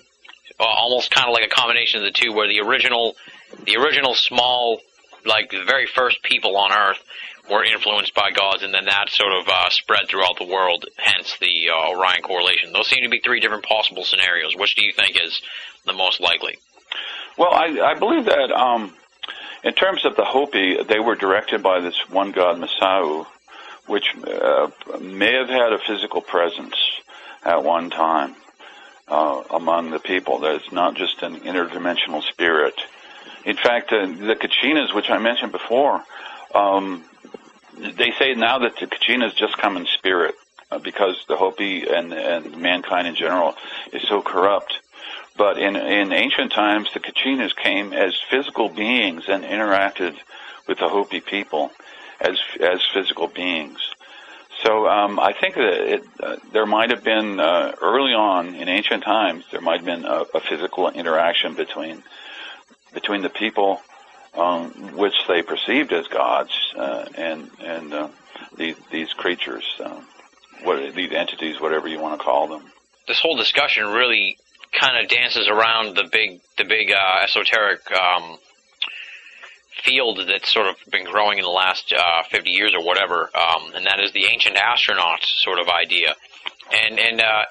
[0.59, 3.16] almost kind of like a combination of the two, where the original,
[3.66, 4.80] the original small,
[5.26, 6.99] like the very first people on Earth
[7.49, 10.86] were influenced by gods, and then that sort of uh, spread throughout the world.
[10.97, 12.72] Hence the uh, Orion correlation.
[12.72, 14.55] Those seem to be three different possible scenarios.
[14.55, 15.41] Which do you think is
[15.86, 16.57] the most likely?
[17.38, 18.93] Well, I, I believe that um,
[19.64, 23.26] in terms of the Hopi, they were directed by this one god Masao,
[23.88, 24.70] which uh,
[25.01, 26.76] may have had a physical presence
[27.45, 28.35] at one time
[29.07, 30.39] uh, among the people.
[30.39, 32.75] That it's not just an interdimensional spirit.
[33.45, 36.03] In fact, uh, the Kachinas, which I mentioned before,
[36.53, 37.03] um,
[37.77, 40.35] they say now that the Kachinas just come in spirit
[40.71, 43.55] uh, because the Hopi and, and mankind in general
[43.91, 44.73] is so corrupt.
[45.35, 50.15] But in, in ancient times, the Kachinas came as physical beings and interacted
[50.67, 51.71] with the Hopi people
[52.21, 53.79] as as physical beings.
[54.64, 58.70] So um, I think that it, uh, there might have been uh, early on in
[58.70, 62.03] ancient times there might have been a, a physical interaction between
[62.93, 63.82] between the people
[64.36, 68.07] um, which they perceived as gods uh, and and uh,
[68.57, 70.01] these these creatures, uh,
[70.64, 72.64] what these entities, whatever you want to call them.
[73.07, 74.38] This whole discussion really
[74.72, 78.38] kind of dances around the big the big uh, esoteric um,
[79.84, 83.73] field that's sort of been growing in the last uh, 50 years or whatever, um,
[83.75, 86.15] and that is the ancient astronauts sort of idea.
[86.71, 87.45] And and uh,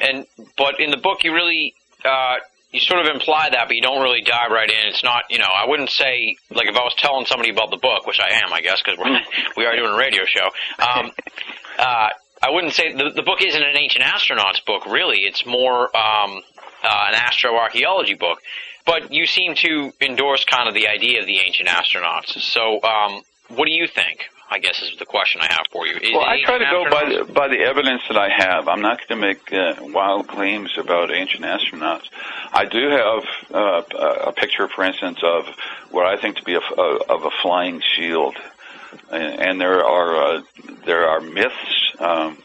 [0.00, 2.36] and but in the book, you really uh,
[2.72, 4.86] you sort of imply that, but you don't really dive right in.
[4.88, 7.78] It's not, you know, I wouldn't say like if I was telling somebody about the
[7.78, 8.98] book, which I am, I guess, because
[9.56, 10.50] we are doing a radio show.
[10.78, 11.12] Um,
[11.78, 12.08] uh,
[12.42, 14.86] I wouldn't say the the book isn't an ancient astronauts book.
[14.86, 16.42] Really, it's more um,
[16.82, 18.38] uh, an astroarchaeology book.
[18.86, 22.40] But you seem to endorse kind of the idea of the ancient astronauts.
[22.40, 24.28] So, um, what do you think?
[24.52, 25.94] I guess is the question I have for you.
[25.94, 28.66] Is well, I try to go by the, by the evidence that I have.
[28.66, 32.08] I'm not going to make uh, wild claims about ancient astronauts.
[32.52, 33.24] I do have
[33.54, 33.82] uh,
[34.26, 35.46] a picture, for instance, of
[35.92, 38.36] what I think to be a, a of a flying shield,
[39.12, 40.42] and, and there are uh,
[40.84, 41.92] there are myths.
[42.00, 42.38] Um,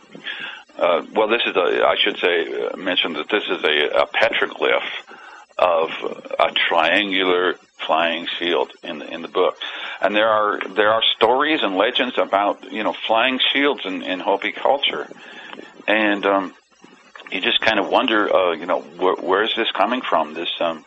[0.77, 4.05] uh, well, this is a, I should say uh, mention that this is a, a
[4.05, 4.83] petroglyph
[5.58, 5.89] of
[6.39, 9.58] a triangular flying shield in the in the book,
[10.01, 14.20] and there are there are stories and legends about you know flying shields in, in
[14.20, 15.08] Hopi culture,
[15.88, 16.53] and um,
[17.32, 20.34] you just kind of wonder uh, you know wh- where is this coming from?
[20.34, 20.86] This um,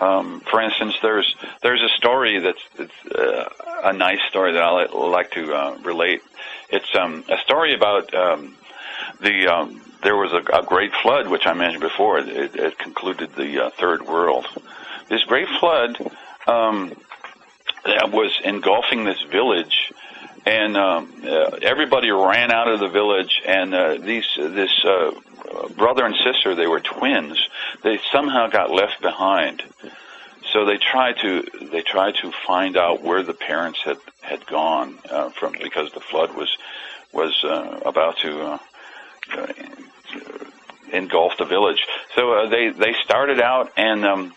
[0.00, 3.48] um, for instance, there's there's a story that's it's, uh,
[3.84, 6.22] a nice story that I like to uh, relate.
[6.70, 8.56] It's um, a story about um,
[9.20, 12.18] the um, there was a, a great flood, which I mentioned before.
[12.18, 14.46] It, it concluded the uh, third world.
[15.08, 15.98] This great flood
[16.46, 16.92] um,
[17.84, 19.92] was engulfing this village,
[20.46, 23.42] and um, uh, everybody ran out of the village.
[23.46, 25.12] And uh, these this uh,
[25.76, 27.38] brother and sister, they were twins.
[27.82, 29.62] They somehow got left behind.
[30.52, 34.98] So they tried to they tried to find out where the parents had had gone
[35.08, 36.56] uh, from because the flood was
[37.12, 38.58] was uh, about to uh,
[39.36, 39.46] uh,
[40.92, 41.84] engulf the village.
[42.14, 44.34] So uh, they they started out and um,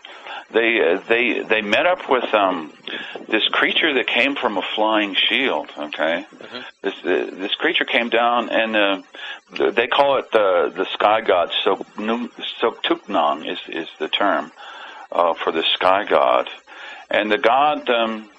[0.52, 2.74] they uh, they they met up with um,
[3.28, 5.70] this creature that came from a flying shield.
[5.78, 6.60] Okay, mm-hmm.
[6.82, 9.02] this uh, this creature came down and uh,
[9.72, 11.52] they call it the the sky god.
[11.64, 11.78] So
[12.62, 14.52] Sotuknang is is the term
[15.12, 16.50] uh, for the sky god,
[17.10, 17.90] and the god.
[17.90, 18.30] Um,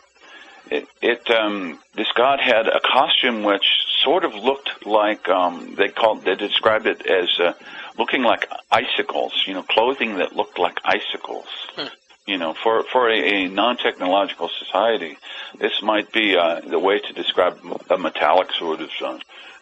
[0.71, 3.65] it, it um, this god had a costume which
[4.03, 7.53] sort of looked like um, they called they described it as uh,
[7.99, 9.45] looking like icicles.
[9.47, 11.47] You know, clothing that looked like icicles.
[11.77, 11.87] Hmm.
[12.27, 15.19] You know, for for a, a non-technological society,
[15.59, 17.59] this might be uh, the way to describe
[17.91, 19.19] a metallic sort of uh,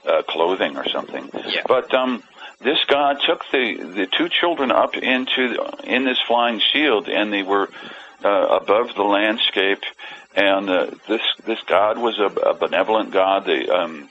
[0.07, 1.29] uh, clothing or something.
[1.47, 1.63] Yeah.
[1.67, 2.23] But um,
[2.61, 7.33] this god took the the two children up into the, in this flying shield, and
[7.33, 7.69] they were
[8.25, 9.83] uh, above the landscape.
[10.35, 13.45] And uh, this this god was a, a benevolent god.
[13.45, 14.09] They um,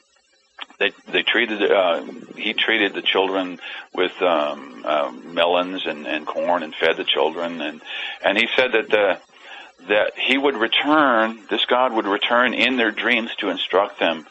[0.81, 2.01] they they treated uh,
[2.35, 3.59] he treated the children
[3.93, 7.81] with um, uh, melons and, and corn and fed the children and
[8.25, 9.19] and he said that the
[9.87, 14.25] that he would return this God would return in their dreams to instruct them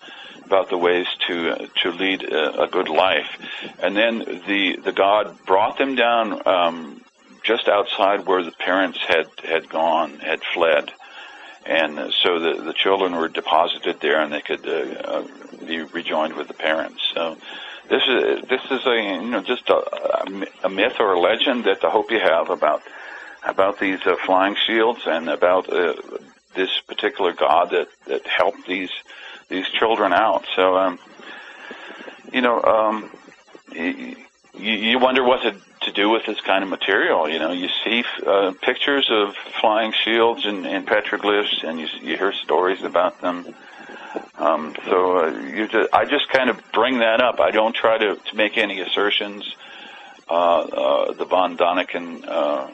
[0.45, 3.31] about the ways to uh, to lead a, a good life
[3.79, 7.01] and then the the God brought them down um,
[7.43, 10.93] just outside where the parents had had gone had fled
[11.67, 15.27] and so the the children were deposited there, and they could uh, uh,
[15.67, 17.03] be rejoined with the parents.
[17.15, 17.37] So
[17.89, 21.81] this is this is a you know just a, a myth or a legend that
[21.81, 22.83] the Hopi have about
[23.45, 25.95] about these uh, flying shields and about uh,
[26.55, 28.93] this particular god that that helped these
[29.49, 30.47] these children out.
[30.57, 30.99] So um,
[32.33, 33.11] you know um,
[34.55, 37.29] you, you wonder what to to do with this kind of material.
[37.29, 42.17] You know, you see uh, pictures of flying shields and, and petroglyphs, and you, you
[42.19, 43.55] hear stories about them.
[44.37, 47.41] Um, so uh, you just, I just kind of bring that up.
[47.41, 49.55] I don't try to, to make any assertions.
[50.29, 52.69] Uh, uh, the von Daniken uh,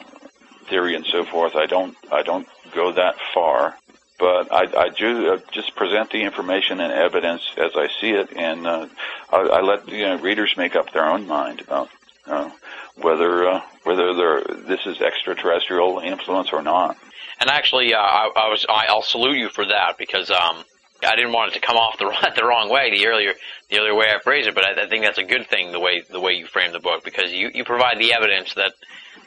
[0.68, 1.56] theory and so forth.
[1.56, 3.76] I don't I don't go that far,
[4.18, 8.30] but I, I do uh, just present the information and evidence as I see it,
[8.36, 8.86] and uh,
[9.30, 11.90] I, I let you know, readers make up their own mind about
[12.26, 12.50] uh,
[12.96, 16.96] whether uh, whether this is extraterrestrial influence or not.
[17.38, 20.64] And actually, uh, I, I was I'll salute you for that because um,
[21.02, 23.34] I didn't want it to come off the the wrong way the earlier
[23.68, 25.80] the earlier way I phrased it, but I, I think that's a good thing the
[25.80, 28.72] way the way you frame the book because you you provide the evidence that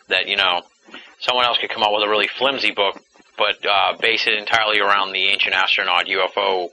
[0.08, 0.62] that you know
[1.20, 3.00] someone else could come up with a really flimsy book,
[3.40, 6.66] but uh, base it entirely around the ancient astronaut UFO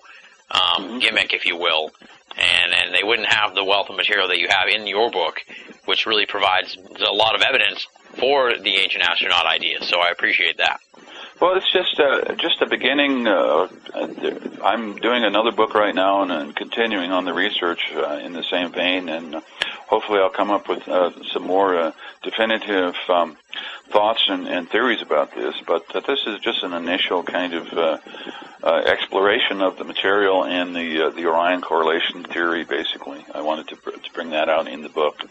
[0.51, 0.99] um, mm-hmm.
[0.99, 1.93] gimmick, if you will,
[2.37, 5.41] and and they wouldn't have the wealth of material that you have in your book,
[5.87, 7.87] which really provides a lot of evidence
[8.19, 9.83] for the ancient astronaut idea.
[9.83, 10.81] So I appreciate that.
[11.39, 13.27] Well, it's just uh, just a beginning.
[13.27, 13.69] Uh,
[14.65, 18.43] I'm doing another book right now and, and continuing on the research uh, in the
[18.43, 19.43] same vein, and
[19.87, 23.37] hopefully I'll come up with uh, some more uh, definitive um,
[23.89, 25.55] thoughts and, and theories about this.
[25.67, 27.99] But uh, this is just an initial kind of uh,
[28.63, 32.65] uh, exploration of the material and the uh, the Orion correlation theory.
[32.65, 35.23] Basically, I wanted to, to bring that out in the book.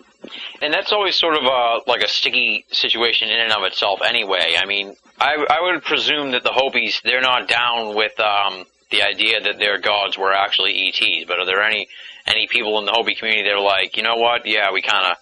[0.62, 4.56] And that's always sort of a, like a sticky situation in and of itself, anyway.
[4.58, 9.04] I mean, I, I would presume that the Hopis they're not down with um, the
[9.04, 11.26] idea that their gods were actually ETs.
[11.28, 11.88] But are there any
[12.26, 14.46] any people in the Hopi community that are like, you know what?
[14.46, 15.18] Yeah, we kind of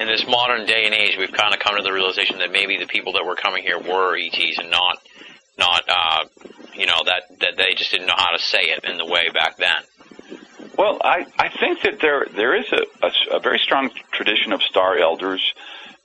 [0.00, 2.78] in this modern day and age, we've kind of come to the realization that maybe
[2.78, 4.98] the people that were coming here were ETs and not
[5.58, 6.24] not uh,
[6.74, 9.28] you know that that they just didn't know how to say it in the way
[9.32, 9.82] back then.
[10.76, 14.62] Well, I, I think that there there is a, a, a very strong tradition of
[14.62, 15.54] star elders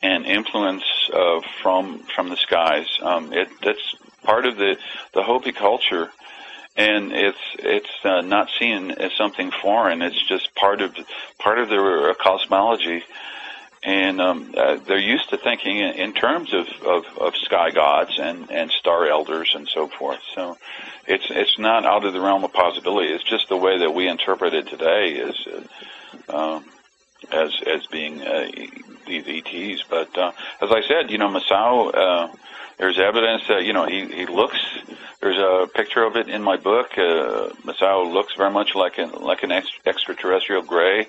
[0.02, 2.88] and influence uh, from from the skies.
[3.02, 4.78] Um, it that's part of the
[5.14, 6.12] the Hopi culture,
[6.76, 10.02] and it's it's uh, not seen as something foreign.
[10.02, 10.96] It's just part of
[11.40, 13.04] part of their cosmology,
[13.88, 18.20] and um, uh, they're used to thinking in, in terms of, of, of sky gods
[18.20, 20.20] and and star elders and so forth.
[20.36, 20.58] So
[21.08, 23.14] it's it's not out of the realm of possibility.
[23.14, 25.48] It's just the way that we interpret it today is
[26.28, 26.66] uh, um,
[27.32, 28.50] as as being uh,
[29.08, 29.84] these ETs.
[29.90, 31.96] But uh, as I said, you know, Masao.
[31.96, 32.28] Uh,
[32.78, 34.58] there's evidence that you know he he looks.
[35.20, 36.92] There's a picture of it in my book.
[36.98, 41.08] Uh, Masao looks very much like an like an ex- extraterrestrial gray,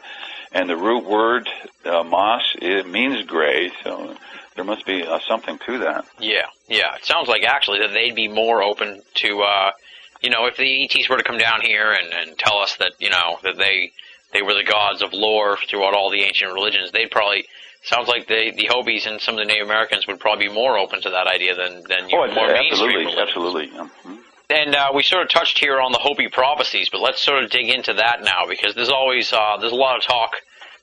[0.52, 1.48] and the root word
[1.84, 3.70] uh, mas it means gray.
[3.84, 4.16] So
[4.56, 6.06] there must be uh, something to that.
[6.18, 6.94] Yeah, yeah.
[6.96, 9.42] It sounds like actually that they'd be more open to.
[9.42, 9.72] Uh,
[10.20, 12.92] you know, if the ETs were to come down here and, and tell us that,
[12.98, 13.92] you know, that they
[14.32, 17.46] they were the gods of lore throughout all the ancient religions, they'd probably
[17.82, 20.78] sounds like the the Hopis and some of the Native Americans would probably be more
[20.78, 23.14] open to that idea than than your oh, more absolutely.
[23.18, 24.16] Absolutely, mm-hmm.
[24.50, 27.50] And uh, we sort of touched here on the Hopi prophecies, but let's sort of
[27.50, 30.36] dig into that now because there's always uh, there's a lot of talk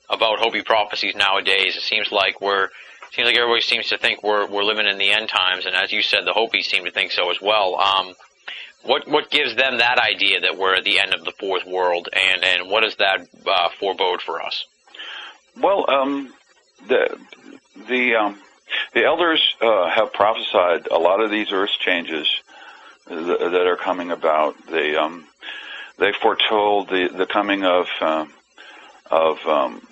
[0.08, 1.76] about Hopi prophecies nowadays.
[1.76, 2.68] It seems like we're
[3.12, 5.92] seems like everybody seems to think we're we're living in the end times, and as
[5.92, 7.76] you said, the Hopis seem to think so as well.
[7.80, 8.14] Um,
[8.84, 12.08] what what gives them that idea that we're at the end of the fourth world,
[12.12, 14.64] and and what does that uh, forebode for us?
[15.60, 16.32] Well, um,
[16.88, 17.18] the
[17.88, 18.38] the um,
[18.94, 22.28] the elders uh, have prophesied a lot of these earth changes
[23.08, 24.54] th- that are coming about.
[24.70, 25.26] They um,
[25.98, 28.26] they foretold the the coming of uh,
[29.10, 29.82] of um,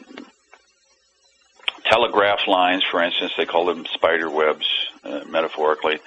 [1.85, 3.33] telegraph lines, for instance.
[3.37, 4.67] They call them spider webs,
[5.05, 6.01] uh, metaphorically,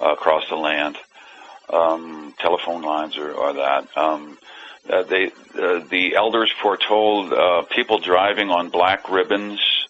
[0.00, 0.96] uh, across the land.
[1.68, 3.88] Um, telephone lines or, or that.
[3.96, 4.38] Um,
[4.88, 9.85] uh, they uh, the elders foretold uh, people driving on black ribbons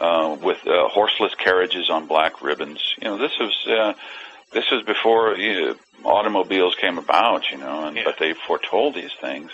[0.00, 2.80] uh, with uh, horseless carriages on black ribbons.
[3.00, 3.92] You know, this was uh,
[4.52, 7.50] this was before you know, automobiles came about.
[7.50, 8.04] You know, and, Yeah.
[8.04, 9.50] but they foretold these things,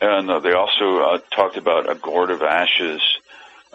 [0.00, 3.00] and uh, they also uh, talked about a gourd of ashes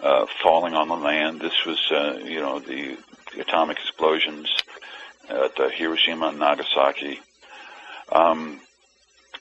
[0.02, 1.40] uh, falling on the land.
[1.40, 2.96] This was, uh, you know, the
[3.38, 4.48] atomic explosions
[5.28, 7.20] at uh, Hiroshima and Nagasaki.
[8.10, 8.60] Um,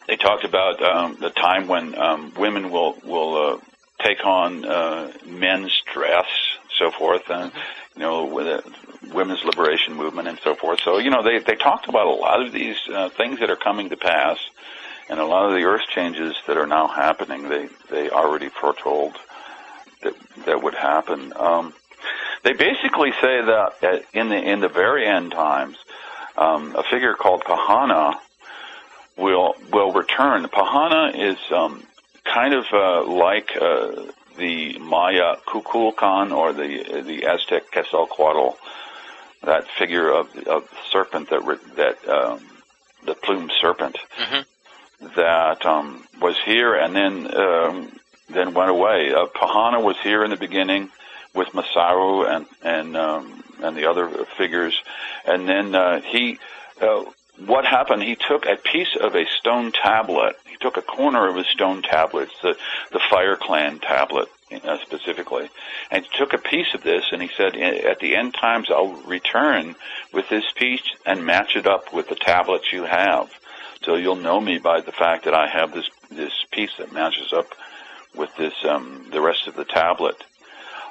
[0.07, 3.57] they talked about um, the time when um, women will will uh,
[3.99, 6.27] take on uh, men's dress,
[6.77, 7.51] so forth, and
[7.95, 10.79] you know, with the women's liberation movement and so forth.
[10.81, 13.55] So you know, they they talked about a lot of these uh, things that are
[13.57, 14.37] coming to pass,
[15.09, 17.49] and a lot of the earth changes that are now happening.
[17.49, 19.15] They they already foretold
[20.01, 21.33] that that would happen.
[21.35, 21.73] Um,
[22.43, 25.77] they basically say that uh, in the in the very end times,
[26.37, 28.15] um, a figure called Pahana
[29.17, 30.45] will will return.
[30.45, 31.83] Pahana is um,
[32.34, 33.91] kind of uh, like uh,
[34.38, 38.55] the Maya Kukulkan or the the Aztec Quetzalcoatl,
[39.43, 41.43] that figure of of serpent that
[41.75, 42.39] that um,
[43.05, 44.45] the plumed serpent Mhm.
[45.15, 47.91] that um, was here and then um,
[48.30, 49.13] then went away.
[49.13, 50.89] Uh, Pahana was here in the beginning
[51.34, 54.07] with Masao and and um, and the other
[54.38, 54.75] figures,
[55.25, 56.38] and then uh, he.
[56.82, 57.03] Uh,
[57.45, 58.03] what happened?
[58.03, 60.35] He took a piece of a stone tablet.
[60.45, 62.57] He took a corner of a stone tablet, the
[62.91, 65.49] the Fire Clan tablet uh, specifically,
[65.91, 69.75] and took a piece of this, and he said, "At the end times, I'll return
[70.13, 73.29] with this piece and match it up with the tablets you have,
[73.83, 77.31] so you'll know me by the fact that I have this this piece that matches
[77.31, 77.47] up
[78.15, 80.23] with this um, the rest of the tablet."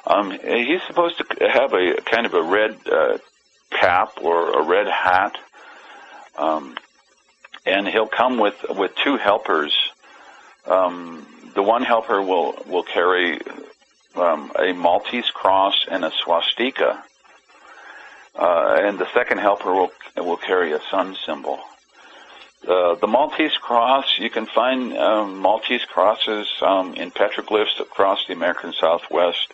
[0.07, 3.17] Um, he's supposed to have a kind of a red uh,
[3.69, 5.37] cap or a red hat
[6.39, 6.75] um,
[7.65, 9.73] and he'll come with with two helpers.
[10.65, 13.39] Um, the one helper will will carry
[14.15, 17.03] um, a Maltese cross and a swastika,
[18.35, 21.59] uh, and the second helper will will carry a sun symbol.
[22.67, 28.33] Uh, the Maltese cross, you can find um, Maltese crosses um, in petroglyphs across the
[28.33, 29.53] American Southwest.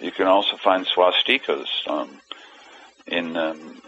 [0.00, 2.20] You can also find swastikas um,
[3.06, 3.80] in um,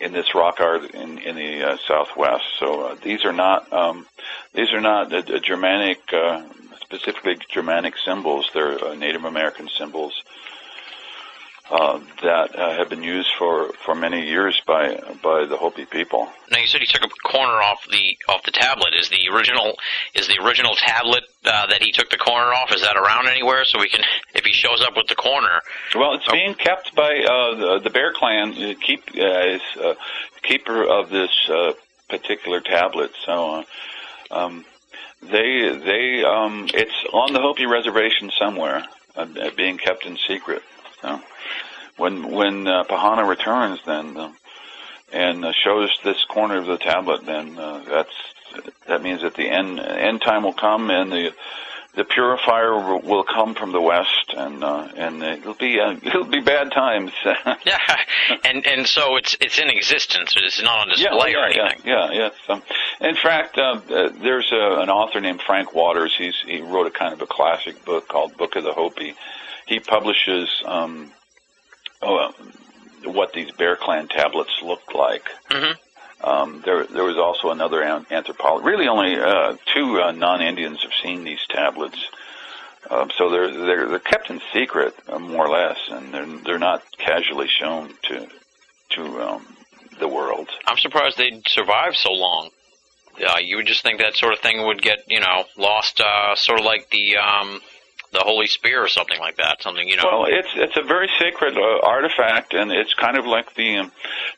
[0.00, 2.44] in this rock art in, in the uh, Southwest.
[2.58, 4.06] So uh, these are not um,
[4.52, 6.42] these are not uh, uh, Germanic, uh,
[6.80, 8.50] specifically Germanic symbols.
[8.52, 10.22] They're uh, Native American symbols
[11.70, 16.28] uh, that uh, have been used for, for many years by by the Hopi people.
[16.50, 18.92] Now you said he took a corner off the off the tablet.
[18.98, 19.76] Is the original
[20.14, 22.72] is the original tablet uh, that he took the corner off?
[22.72, 23.64] Is that around anywhere?
[23.64, 24.04] So we can,
[24.34, 25.62] if he shows up with the corner,
[25.94, 28.52] Well, it's being kept by uh, the, the Bear Clan.
[28.80, 29.94] Keep uh, is uh,
[30.42, 31.72] keeper of this uh,
[32.10, 33.12] particular tablet.
[33.24, 33.64] So
[34.30, 34.64] uh, um,
[35.22, 38.84] they they um, it's on the Hopi reservation somewhere,
[39.16, 40.62] uh, being kept in secret.
[41.00, 41.20] So
[41.96, 44.32] when when uh, Pahana returns, then uh,
[45.12, 48.14] and uh, shows this corner of the tablet, then uh, that's
[48.86, 51.30] that means that the end end time will come, and the
[51.96, 56.24] the purifier will- will come from the west, and uh, and it'll be uh, it'll
[56.24, 57.12] be bad times.
[57.64, 57.78] yeah,
[58.44, 60.34] and and so it's it's in existence.
[60.36, 61.82] It's not on display yeah, or yeah, anything.
[61.84, 62.32] yeah, yes.
[62.48, 62.62] Um,
[63.00, 66.14] in fact, uh, uh, there's a, an author named Frank Waters.
[66.18, 69.14] He's he wrote a kind of a classic book called Book of the Hopi.
[69.66, 71.12] He publishes um,
[72.04, 72.32] uh,
[73.10, 75.28] what these Bear Clan tablets looked like.
[75.50, 75.76] Mhm.
[76.22, 78.64] Um, there, there was also another an- anthropologist.
[78.66, 81.98] Really, only uh, two uh, non-Indians have seen these tablets.
[82.90, 86.58] Um, so they're they're they're kept in secret, uh, more or less, and they're they're
[86.58, 88.28] not casually shown to
[88.90, 89.46] to um,
[89.98, 90.48] the world.
[90.66, 92.50] I'm surprised they'd survive so long.
[93.26, 96.34] Uh, you would just think that sort of thing would get you know lost, uh,
[96.36, 97.60] sort of like the um,
[98.14, 99.62] the Holy Spear or something like that.
[99.62, 100.04] Something you know.
[100.04, 103.92] Well, it's it's a very sacred uh, artifact, and it's kind of like the um,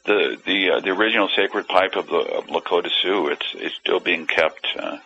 [0.04, 3.28] the the uh, the original sacred pipe of the of Lakota Sioux.
[3.28, 4.98] It's it's still being kept uh,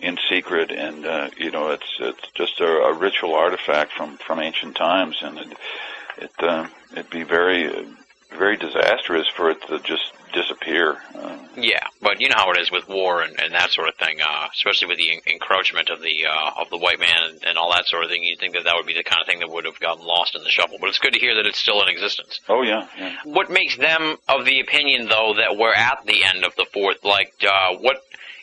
[0.00, 4.40] in secret, and uh, you know it's it's just a, a ritual artifact from from
[4.40, 5.52] ancient times, and it,
[6.18, 7.86] it uh, it'd be very
[8.36, 10.98] very disastrous for it to just disappear.
[11.14, 13.94] Uh, Yeah, but you know how it is with war and, and that sort of
[13.96, 17.44] thing, uh, especially with the en- encroachment of the uh, of the white man and,
[17.44, 18.22] and all that sort of thing.
[18.22, 20.34] You'd think that that would be the kind of thing that would have gotten lost
[20.36, 20.76] in the shuffle.
[20.80, 22.40] But it's good to hear that it's still in existence.
[22.48, 23.16] oh yeah, yeah.
[23.24, 27.02] What makes them of the opinion, though, that we're at the end of the fourth?
[27.02, 27.96] Like, uh, what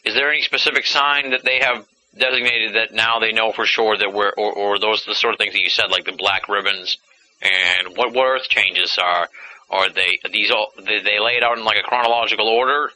[0.04, 1.86] is there any specific sign that they have
[2.18, 5.38] designated that now they know for sure that we're, or, or those the sort of
[5.38, 6.98] things that you said, like the black ribbons,
[7.41, 9.28] and what what Earth changes are?
[9.74, 10.71] Are they these all?
[10.78, 12.91] They, they lay it out in like a chronological order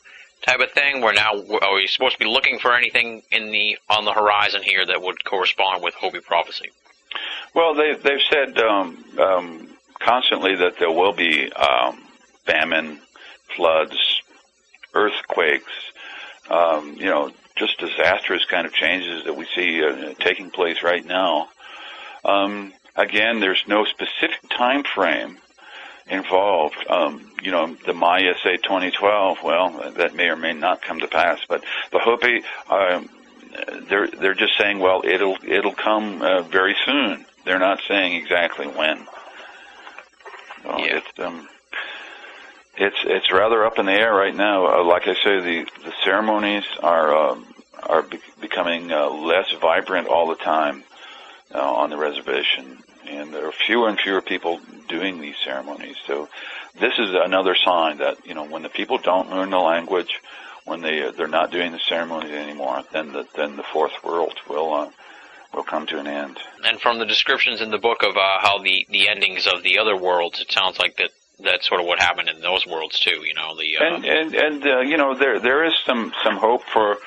[0.45, 1.01] type of thing?
[1.01, 4.61] Where now are we supposed to be looking for anything in the on the horizon
[4.63, 6.69] here that would correspond with Hopi prophecy?
[7.55, 9.69] Well, they they've said um, um,
[9.99, 12.03] constantly that there will be um,
[12.45, 12.99] famine,
[13.55, 14.21] floods,
[14.93, 15.71] earthquakes.
[16.49, 21.03] Um, you know, just disastrous kind of changes that we see uh, taking place right
[21.03, 21.49] now.
[22.23, 25.39] Um, again, there's no specific time frame
[26.09, 26.75] involved.
[26.89, 29.37] Um, you know, the Maya say 2012.
[29.43, 31.39] Well, that may or may not come to pass.
[31.47, 33.09] But the Hopi, um,
[33.89, 37.25] they're they're just saying, well, it'll it'll come uh, very soon.
[37.45, 39.07] They're not saying exactly when.
[40.63, 40.97] So Yeah.
[40.97, 41.47] It's um,
[42.77, 44.67] it's it's rather up in the air right now.
[44.67, 47.45] Uh, like I say, the the ceremonies are um,
[47.83, 50.83] are be- becoming uh, less vibrant all the time
[51.53, 55.95] uh, on the reservation, and there are fewer and fewer people doing these ceremonies.
[56.05, 56.29] So
[56.79, 60.19] this is another sign that you know when the people don't learn the language,
[60.65, 64.73] when they they're not doing the ceremonies anymore, then the then the fourth world will
[64.73, 64.89] uh,
[65.53, 66.37] will come to an end.
[66.63, 69.79] And from the descriptions in the book of uh, how the the endings of the
[69.79, 73.23] other worlds, it sounds like that that's sort of what happened in those worlds too.
[73.25, 76.37] You know, the uh, and and and uh, you know there there is some some
[76.37, 76.97] hope for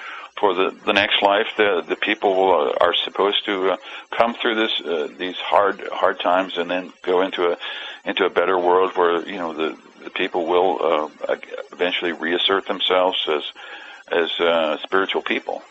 [0.40, 1.46] for the the next life.
[1.56, 3.76] The the people will, are supposed to uh,
[4.10, 7.58] come through this uh, these hard hard times and then go into a
[8.04, 11.36] into a better world where you know the the people will uh,
[11.72, 13.42] eventually reassert themselves as
[14.10, 15.62] as uh, spiritual people.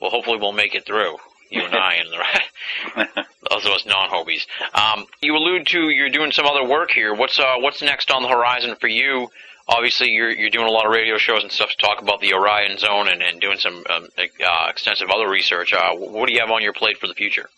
[0.00, 1.16] well, hopefully we'll make it through.
[1.50, 4.46] You and I and the those of us non-Hopis.
[4.74, 7.14] Um, you allude to you're doing some other work here.
[7.14, 9.28] What's uh, what's next on the horizon for you?
[9.68, 12.34] Obviously, you're you're doing a lot of radio shows and stuff to talk about the
[12.34, 15.72] Orion Zone and, and doing some um, uh, extensive other research.
[15.72, 17.48] Uh, what do you have on your plate for the future?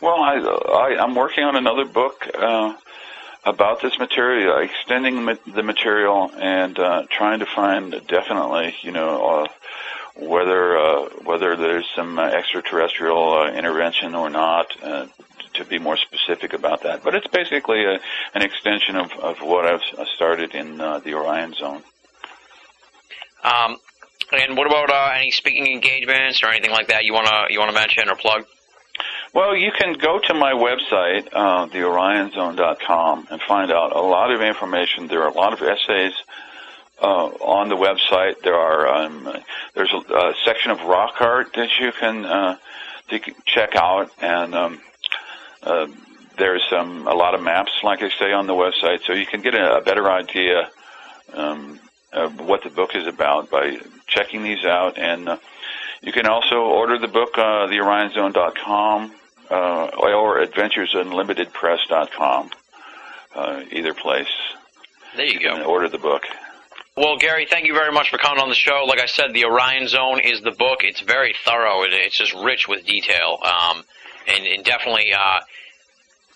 [0.00, 2.74] Well, I, I I'm working on another book uh,
[3.44, 9.48] about this material, extending the material and uh, trying to find definitely, you know, uh,
[10.16, 14.66] whether uh, whether there's some uh, extraterrestrial uh, intervention or not.
[14.82, 15.06] Uh,
[15.58, 18.00] to be more specific about that, but it's basically a,
[18.34, 21.82] an extension of, of what I've started in uh, the Orion Zone.
[23.44, 23.76] Um,
[24.32, 27.72] and what about uh, any speaking engagements or anything like that you wanna you wanna
[27.72, 28.44] mention or plug?
[29.34, 34.40] Well, you can go to my website, uh, theorionzone.com, and find out a lot of
[34.40, 35.06] information.
[35.06, 36.14] There are a lot of essays
[37.00, 38.42] uh, on the website.
[38.42, 39.28] There are um,
[39.74, 42.56] there's a, a section of rock art that you can uh,
[43.46, 44.80] check out, and um,
[45.68, 45.86] uh,
[46.38, 49.42] there's um, a lot of maps, like I say, on the website, so you can
[49.42, 50.70] get a, a better idea
[51.34, 51.78] um,
[52.12, 54.96] of what the book is about by checking these out.
[54.98, 55.36] And uh,
[56.00, 59.12] you can also order the book, uh, theorionzone.com
[59.50, 62.50] uh, or adventuresunlimitedpress.com.
[63.34, 64.28] Uh, either place.
[65.16, 65.62] There you You go.
[65.64, 66.22] order the book.
[66.96, 68.84] Well, Gary, thank you very much for coming on the show.
[68.86, 70.78] Like I said, the Orion Zone is the book.
[70.82, 71.82] It's very thorough.
[71.84, 73.84] It's just rich with detail, um,
[74.28, 75.40] and, and definitely uh,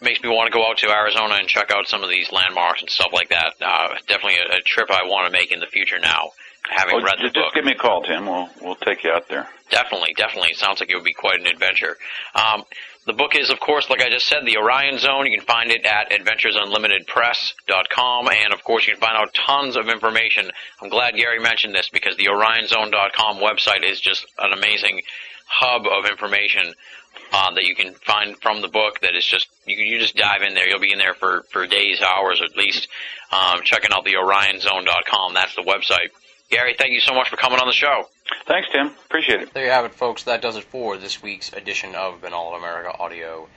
[0.00, 2.80] makes me want to go out to Arizona and check out some of these landmarks
[2.80, 3.54] and stuff like that.
[3.60, 6.30] Uh, definitely a, a trip I want to make in the future now,
[6.68, 7.44] having Oh, read the just, book.
[7.44, 8.26] just give me a call, Tim.
[8.26, 9.48] We'll we'll take you out there.
[9.70, 10.50] Definitely, definitely.
[10.50, 11.96] It sounds like it would be quite an adventure.
[12.34, 12.64] Um,
[13.04, 15.26] the book is, of course, like I just said, The Orion Zone.
[15.26, 19.88] You can find it at adventuresunlimitedpress.com, and of course, you can find out tons of
[19.88, 20.50] information.
[20.80, 25.02] I'm glad Gary mentioned this because the orionzone.com website is just an amazing
[25.48, 26.74] hub of information
[27.32, 29.00] uh, that you can find from the book.
[29.00, 30.68] That is just you you just dive in there.
[30.68, 32.88] You'll be in there for for days, hours at least,
[33.30, 35.34] um, checking out the orionzone.com.
[35.34, 36.10] That's the website.
[36.50, 38.04] Gary, thank you so much for coming on the show.
[38.46, 38.88] Thanks, Tim.
[39.06, 39.54] Appreciate it.
[39.54, 40.24] There you have it, folks.
[40.24, 43.48] That does it for this week's edition of Binnall of America Audio.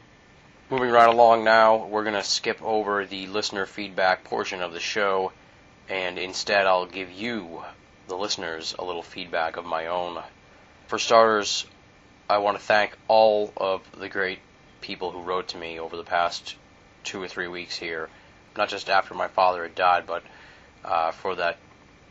[0.69, 4.81] Moving right along now, we're going to skip over the listener feedback portion of the
[4.81, 5.33] show,
[5.89, 7.65] and instead I'll give you,
[8.09, 10.23] the listeners, a little feedback of my own.
[10.89, 11.65] For starters,
[12.29, 14.41] I want to thank all of the great
[14.83, 16.57] people who wrote to me over the past
[17.05, 18.11] two or three weeks here.
[18.55, 20.23] not just after my father had died, but
[20.85, 21.57] uh, for that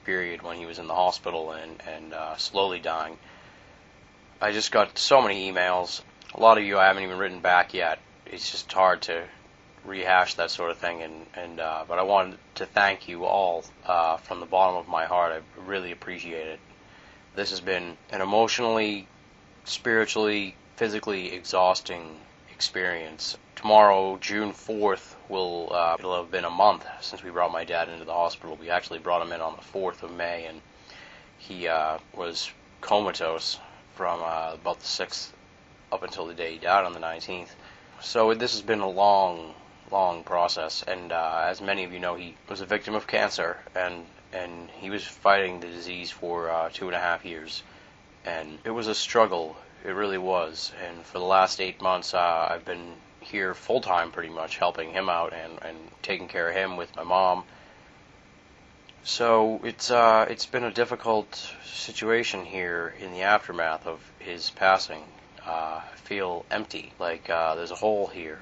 [0.05, 3.19] period when he was in the hospital and and uh, slowly dying.
[4.41, 6.01] I just got so many emails.
[6.33, 7.99] A lot of you I haven't even written back yet.
[8.25, 9.23] It's just hard to
[9.85, 11.01] rehash that sort of thing.
[11.01, 14.89] And and uh, but I wanted to thank you all uh, from the bottom of
[14.89, 15.31] my heart.
[15.31, 16.59] I really appreciate it.
[17.33, 19.07] This has been an emotionally,
[19.63, 22.17] spiritually, physically exhausting
[22.53, 23.37] experience.
[23.55, 27.87] Tomorrow, June 4th, will uh, it'll have been a month since we brought my dad
[27.87, 28.57] into the hospital.
[28.57, 30.59] We actually brought him in on the 4th of May, and
[31.37, 33.59] he uh, was comatose
[33.95, 35.29] from uh, about the 6th
[35.91, 37.49] up until the day he died on the 19th.
[38.01, 39.53] So this has been a long,
[39.91, 43.57] long process, and uh, as many of you know, he was a victim of cancer,
[43.73, 47.63] and and he was fighting the disease for uh, two and a half years,
[48.25, 49.55] and it was a struggle.
[49.85, 50.73] It really was.
[50.85, 54.91] And for the last eight months, uh, I've been here full time, pretty much, helping
[54.91, 57.45] him out and and taking care of him with my mom.
[59.07, 65.03] So it's uh, it's been a difficult situation here in the aftermath of his passing.
[65.45, 68.39] Uh, I feel empty, like uh, there's a hole here,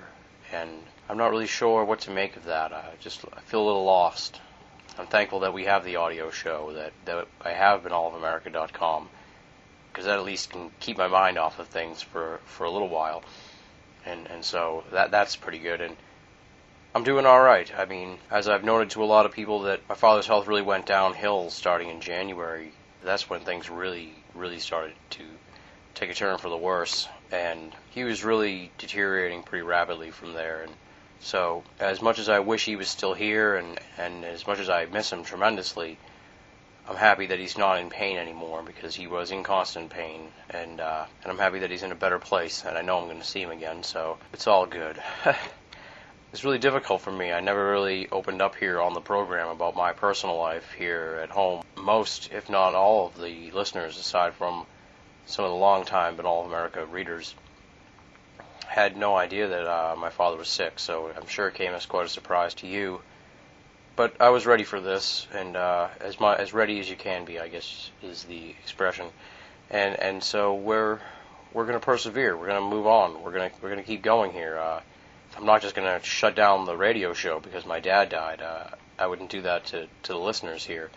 [0.54, 0.70] and
[1.10, 2.72] I'm not really sure what to make of that.
[2.72, 4.40] I just I feel a little lost.
[4.98, 9.10] I'm thankful that we have the audio show, that, that I have binnallofamerica.com,
[9.92, 12.90] because that at least can keep my mind off of things for, for a little
[12.90, 13.22] while.
[14.06, 15.82] And, and so that that's pretty good.
[15.82, 15.98] And
[16.96, 17.72] I'm doing all right.
[17.76, 20.62] I mean, as I've noted to a lot of people, that my father's health really
[20.62, 22.72] went downhill starting in January.
[23.04, 25.24] That's when things really, really started to
[25.96, 27.08] take a turn for the worse.
[27.32, 30.62] And he was really deteriorating pretty rapidly from there.
[30.62, 30.74] And
[31.20, 34.70] so, as much as I wish he was still here, and and as much as
[34.70, 35.98] I miss him tremendously,
[36.88, 40.80] I'm happy that he's not in pain anymore because he was in constant pain, and
[40.80, 43.20] uh, and I'm happy that he's in a better place, and I know I'm going
[43.20, 43.82] to see him again.
[43.82, 45.02] So it's all good.
[46.34, 47.32] it's really difficult for me.
[47.32, 51.30] I never really opened up here on the program about my personal life here at
[51.30, 51.64] home.
[51.78, 54.66] Most, if not all, of the listeners, aside from
[55.28, 57.36] some of the long-time Binnall of America readers,
[58.66, 60.80] had no idea that uh, my father was sick.
[60.80, 63.02] So I'm sure it came as quite a surprise to you.
[63.96, 67.26] But I was ready for this, and uh, as my as ready as you can
[67.26, 69.06] be, I guess is the expression.
[69.70, 71.00] And and so we're
[71.54, 72.36] we're going to persevere.
[72.36, 73.22] We're going to move on.
[73.22, 74.58] We're going to we're going to keep going here.
[74.58, 74.82] Uh,
[75.38, 78.42] I'm not just going to shut down the radio show because my dad died.
[78.42, 78.68] Uh,
[79.00, 80.92] I wouldn't do that to, to the listeners here.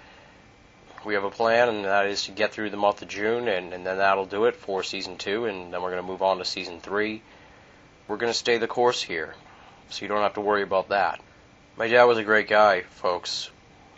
[1.04, 3.72] We have a plan, and that is to get through the month of June, and,
[3.72, 6.38] and then that'll do it for season two, and then we're going to move on
[6.38, 7.22] to season three.
[8.08, 9.34] We're going to stay the course here,
[9.88, 11.20] so you don't have to worry about that.
[11.76, 13.50] My dad was a great guy, folks.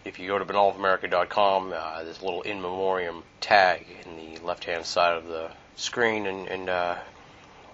[0.04, 4.84] If you go to binnallofamerica.com, uh, there's a little in memoriam tag in the left-hand
[4.84, 6.96] side of the screen, and, and uh,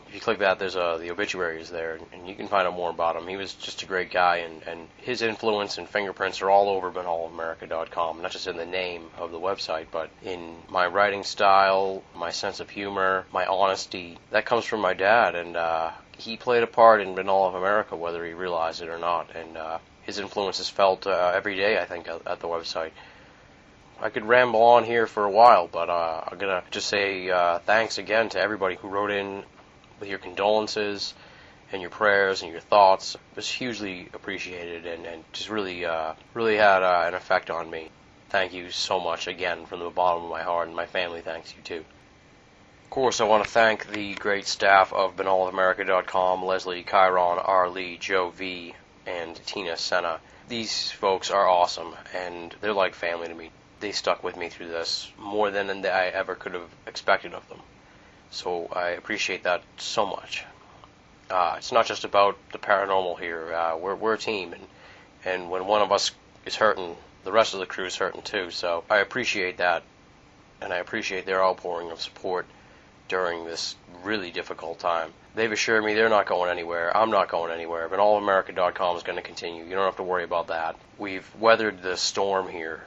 [0.09, 2.91] if you click that, there's uh, the obituaries there, and you can find out more
[2.91, 3.27] about him.
[3.27, 6.91] He was just a great guy, and, and his influence and fingerprints are all over
[6.91, 12.31] binnallofamerica.com, not just in the name of the website, but in my writing style, my
[12.31, 14.19] sense of humor, my honesty.
[14.31, 17.97] That comes from my dad, and uh, he played a part in Binnall of America,
[17.97, 21.79] whether he realized it or not, and uh, his influence is felt uh, every day,
[21.79, 22.91] I think, at, at the website.
[24.01, 27.61] I could ramble on here for a while, but uh, I'm gonna just say uh,
[27.61, 29.45] thanks again to everybody who wrote in
[30.05, 31.15] with your condolences
[31.73, 33.17] and your prayers and your thoughts.
[33.37, 37.89] Was hugely appreciated and, and just really, uh, really had uh, an effect on me.
[38.29, 41.55] Thank you so much again from the bottom of my heart, and my family thanks
[41.57, 41.85] you too.
[42.83, 47.71] Of course, I want to thank the great staff of BinnallofAmerica.com, Leslie, Chiron, R.
[47.71, 48.75] Lee, Joe V.,
[49.07, 50.21] and Tina Senna.
[50.49, 53.51] These folks are awesome, and they're like family to me.
[53.81, 57.61] They stuck with me through this more than I ever could have expected of them.
[58.31, 60.45] So I appreciate that so much.
[61.31, 63.55] Uh, it's not just about the paranormal here.
[63.55, 64.67] Uh, we're we're a team, and
[65.25, 66.11] and when one of us
[66.45, 68.51] is hurting, the rest of the crew is hurting too.
[68.51, 69.83] So I appreciate that,
[70.61, 72.47] and I appreciate their outpouring of support
[73.09, 75.13] during this really difficult time.
[75.35, 76.97] They've assured me they're not going anywhere.
[76.97, 77.89] I'm not going anywhere.
[77.89, 79.65] But allamerica.com is going to continue.
[79.65, 80.77] You don't have to worry about that.
[80.99, 82.85] We've weathered the storm here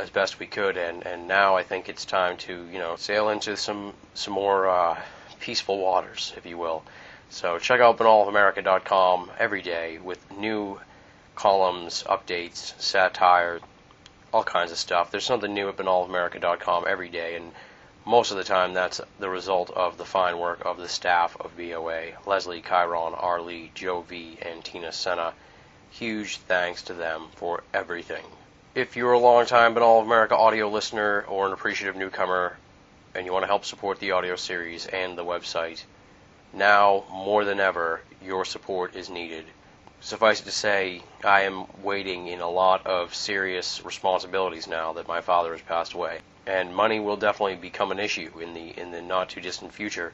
[0.00, 3.28] as best we could, and and now I think it's time to you know sail
[3.28, 4.98] into some some more uh,
[5.40, 6.82] peaceful waters, if you will.
[7.28, 10.80] So check out binnallofamerica.com every day with new
[11.34, 13.60] columns, updates, satire,
[14.32, 15.10] all kinds of stuff.
[15.10, 17.52] There's something new at binnallofamerica.com every day, and
[18.06, 21.56] most of the time that's the result of the fine work of the staff of
[21.56, 25.34] BOA, Leslie, Chiron, Arlie, Joe V, and Tina Senna.
[25.90, 28.24] Huge thanks to them for everything
[28.74, 32.56] if you're a long-time Binnall of America audio listener or an appreciative newcomer
[33.14, 35.82] and you want to help support the audio series and the website,
[36.52, 39.44] now more than ever, your support is needed.
[40.00, 45.08] Suffice it to say, I am wading in a lot of serious responsibilities now that
[45.08, 48.92] my father has passed away, and money will definitely become an issue in the in
[48.92, 50.12] the not too distant future.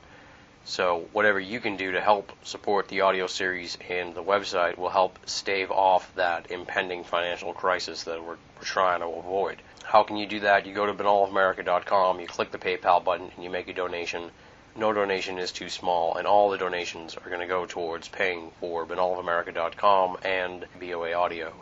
[0.69, 4.89] So whatever you can do to help support the audio series and the website will
[4.89, 9.63] help stave off that impending financial crisis that we're, we're trying to avoid.
[9.85, 10.67] How can you do that?
[10.67, 14.33] You go to binnallofamerica.com, you click the PayPal button, and you make a donation.
[14.75, 18.51] No donation is too small, and all the donations are going to go towards paying
[18.59, 21.53] for binnallofamerica.com and BOA Audio.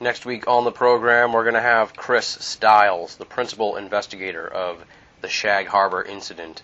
[0.00, 4.84] Next week on the program, we're going to have Chris Styles, the principal investigator of
[5.20, 6.62] the Shag Harbor incident.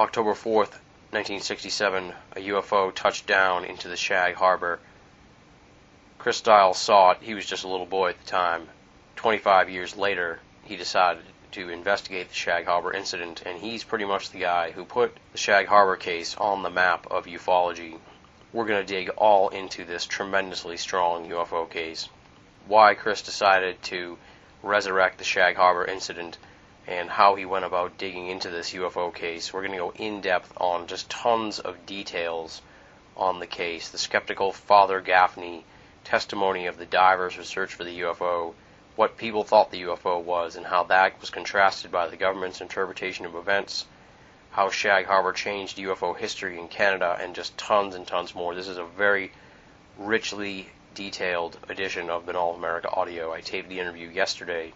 [0.00, 0.80] October 4th,
[1.12, 4.80] 1967, a UFO touched down into the Shag Harbor.
[6.16, 7.18] Chris Styles saw it.
[7.20, 8.66] He was just a little boy at the time.
[9.16, 11.22] 25 years later, he decided
[11.52, 15.38] to investigate the Shag Harbor incident, and he's pretty much the guy who put the
[15.38, 17.98] Shag Harbor case on the map of ufology.
[18.54, 22.08] We're going to dig all into this tremendously strong UFO case.
[22.66, 24.16] Why Chris decided to
[24.62, 26.38] resurrect the Shag Harbor incident
[26.86, 29.52] and how he went about digging into this UFO case.
[29.52, 32.62] We're going to go in depth on just tons of details
[33.16, 33.90] on the case.
[33.90, 35.64] The skeptical Father Gaffney
[36.04, 38.54] testimony of the divers who searched for the UFO,
[38.96, 43.26] what people thought the UFO was, and how that was contrasted by the government's interpretation
[43.26, 43.84] of events,
[44.50, 48.54] how Shag Harbor changed UFO history in Canada, and just tons and tons more.
[48.54, 49.30] This is a very
[49.98, 53.32] richly detailed edition of Binnall America Audio.
[53.32, 54.72] I taped the interview yesterday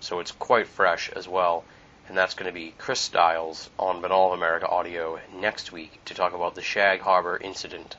[0.00, 1.64] so it's quite fresh as well.
[2.08, 6.14] And that's going to be Chris Styles on Binnall of America Audio next week to
[6.14, 7.96] talk about the Shag Harbor incident.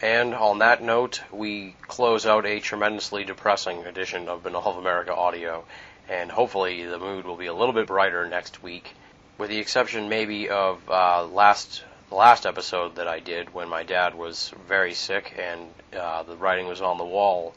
[0.00, 5.14] And on that note, we close out a tremendously depressing edition of Binnall of America
[5.14, 5.64] Audio,
[6.08, 8.92] and hopefully the mood will be a little bit brighter next week,
[9.38, 14.14] with the exception maybe of uh, last last episode that I did when my dad
[14.14, 15.68] was very sick and
[15.98, 17.54] uh, the writing was on the wall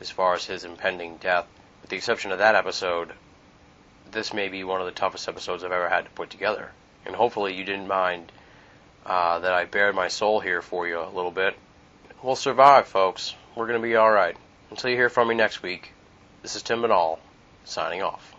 [0.00, 1.46] as far as his impending death.
[1.82, 3.12] With the exception of that episode,
[4.12, 6.70] this may be one of the toughest episodes I've ever had to put together.
[7.06, 8.30] And hopefully you didn't mind
[9.06, 11.56] uh, that I bared my soul here for you a little bit.
[12.22, 13.34] We'll survive, folks.
[13.54, 14.36] We're going to be alright.
[14.70, 15.92] Until you hear from me next week,
[16.42, 17.18] this is Tim Binnall,
[17.64, 18.34] signing off.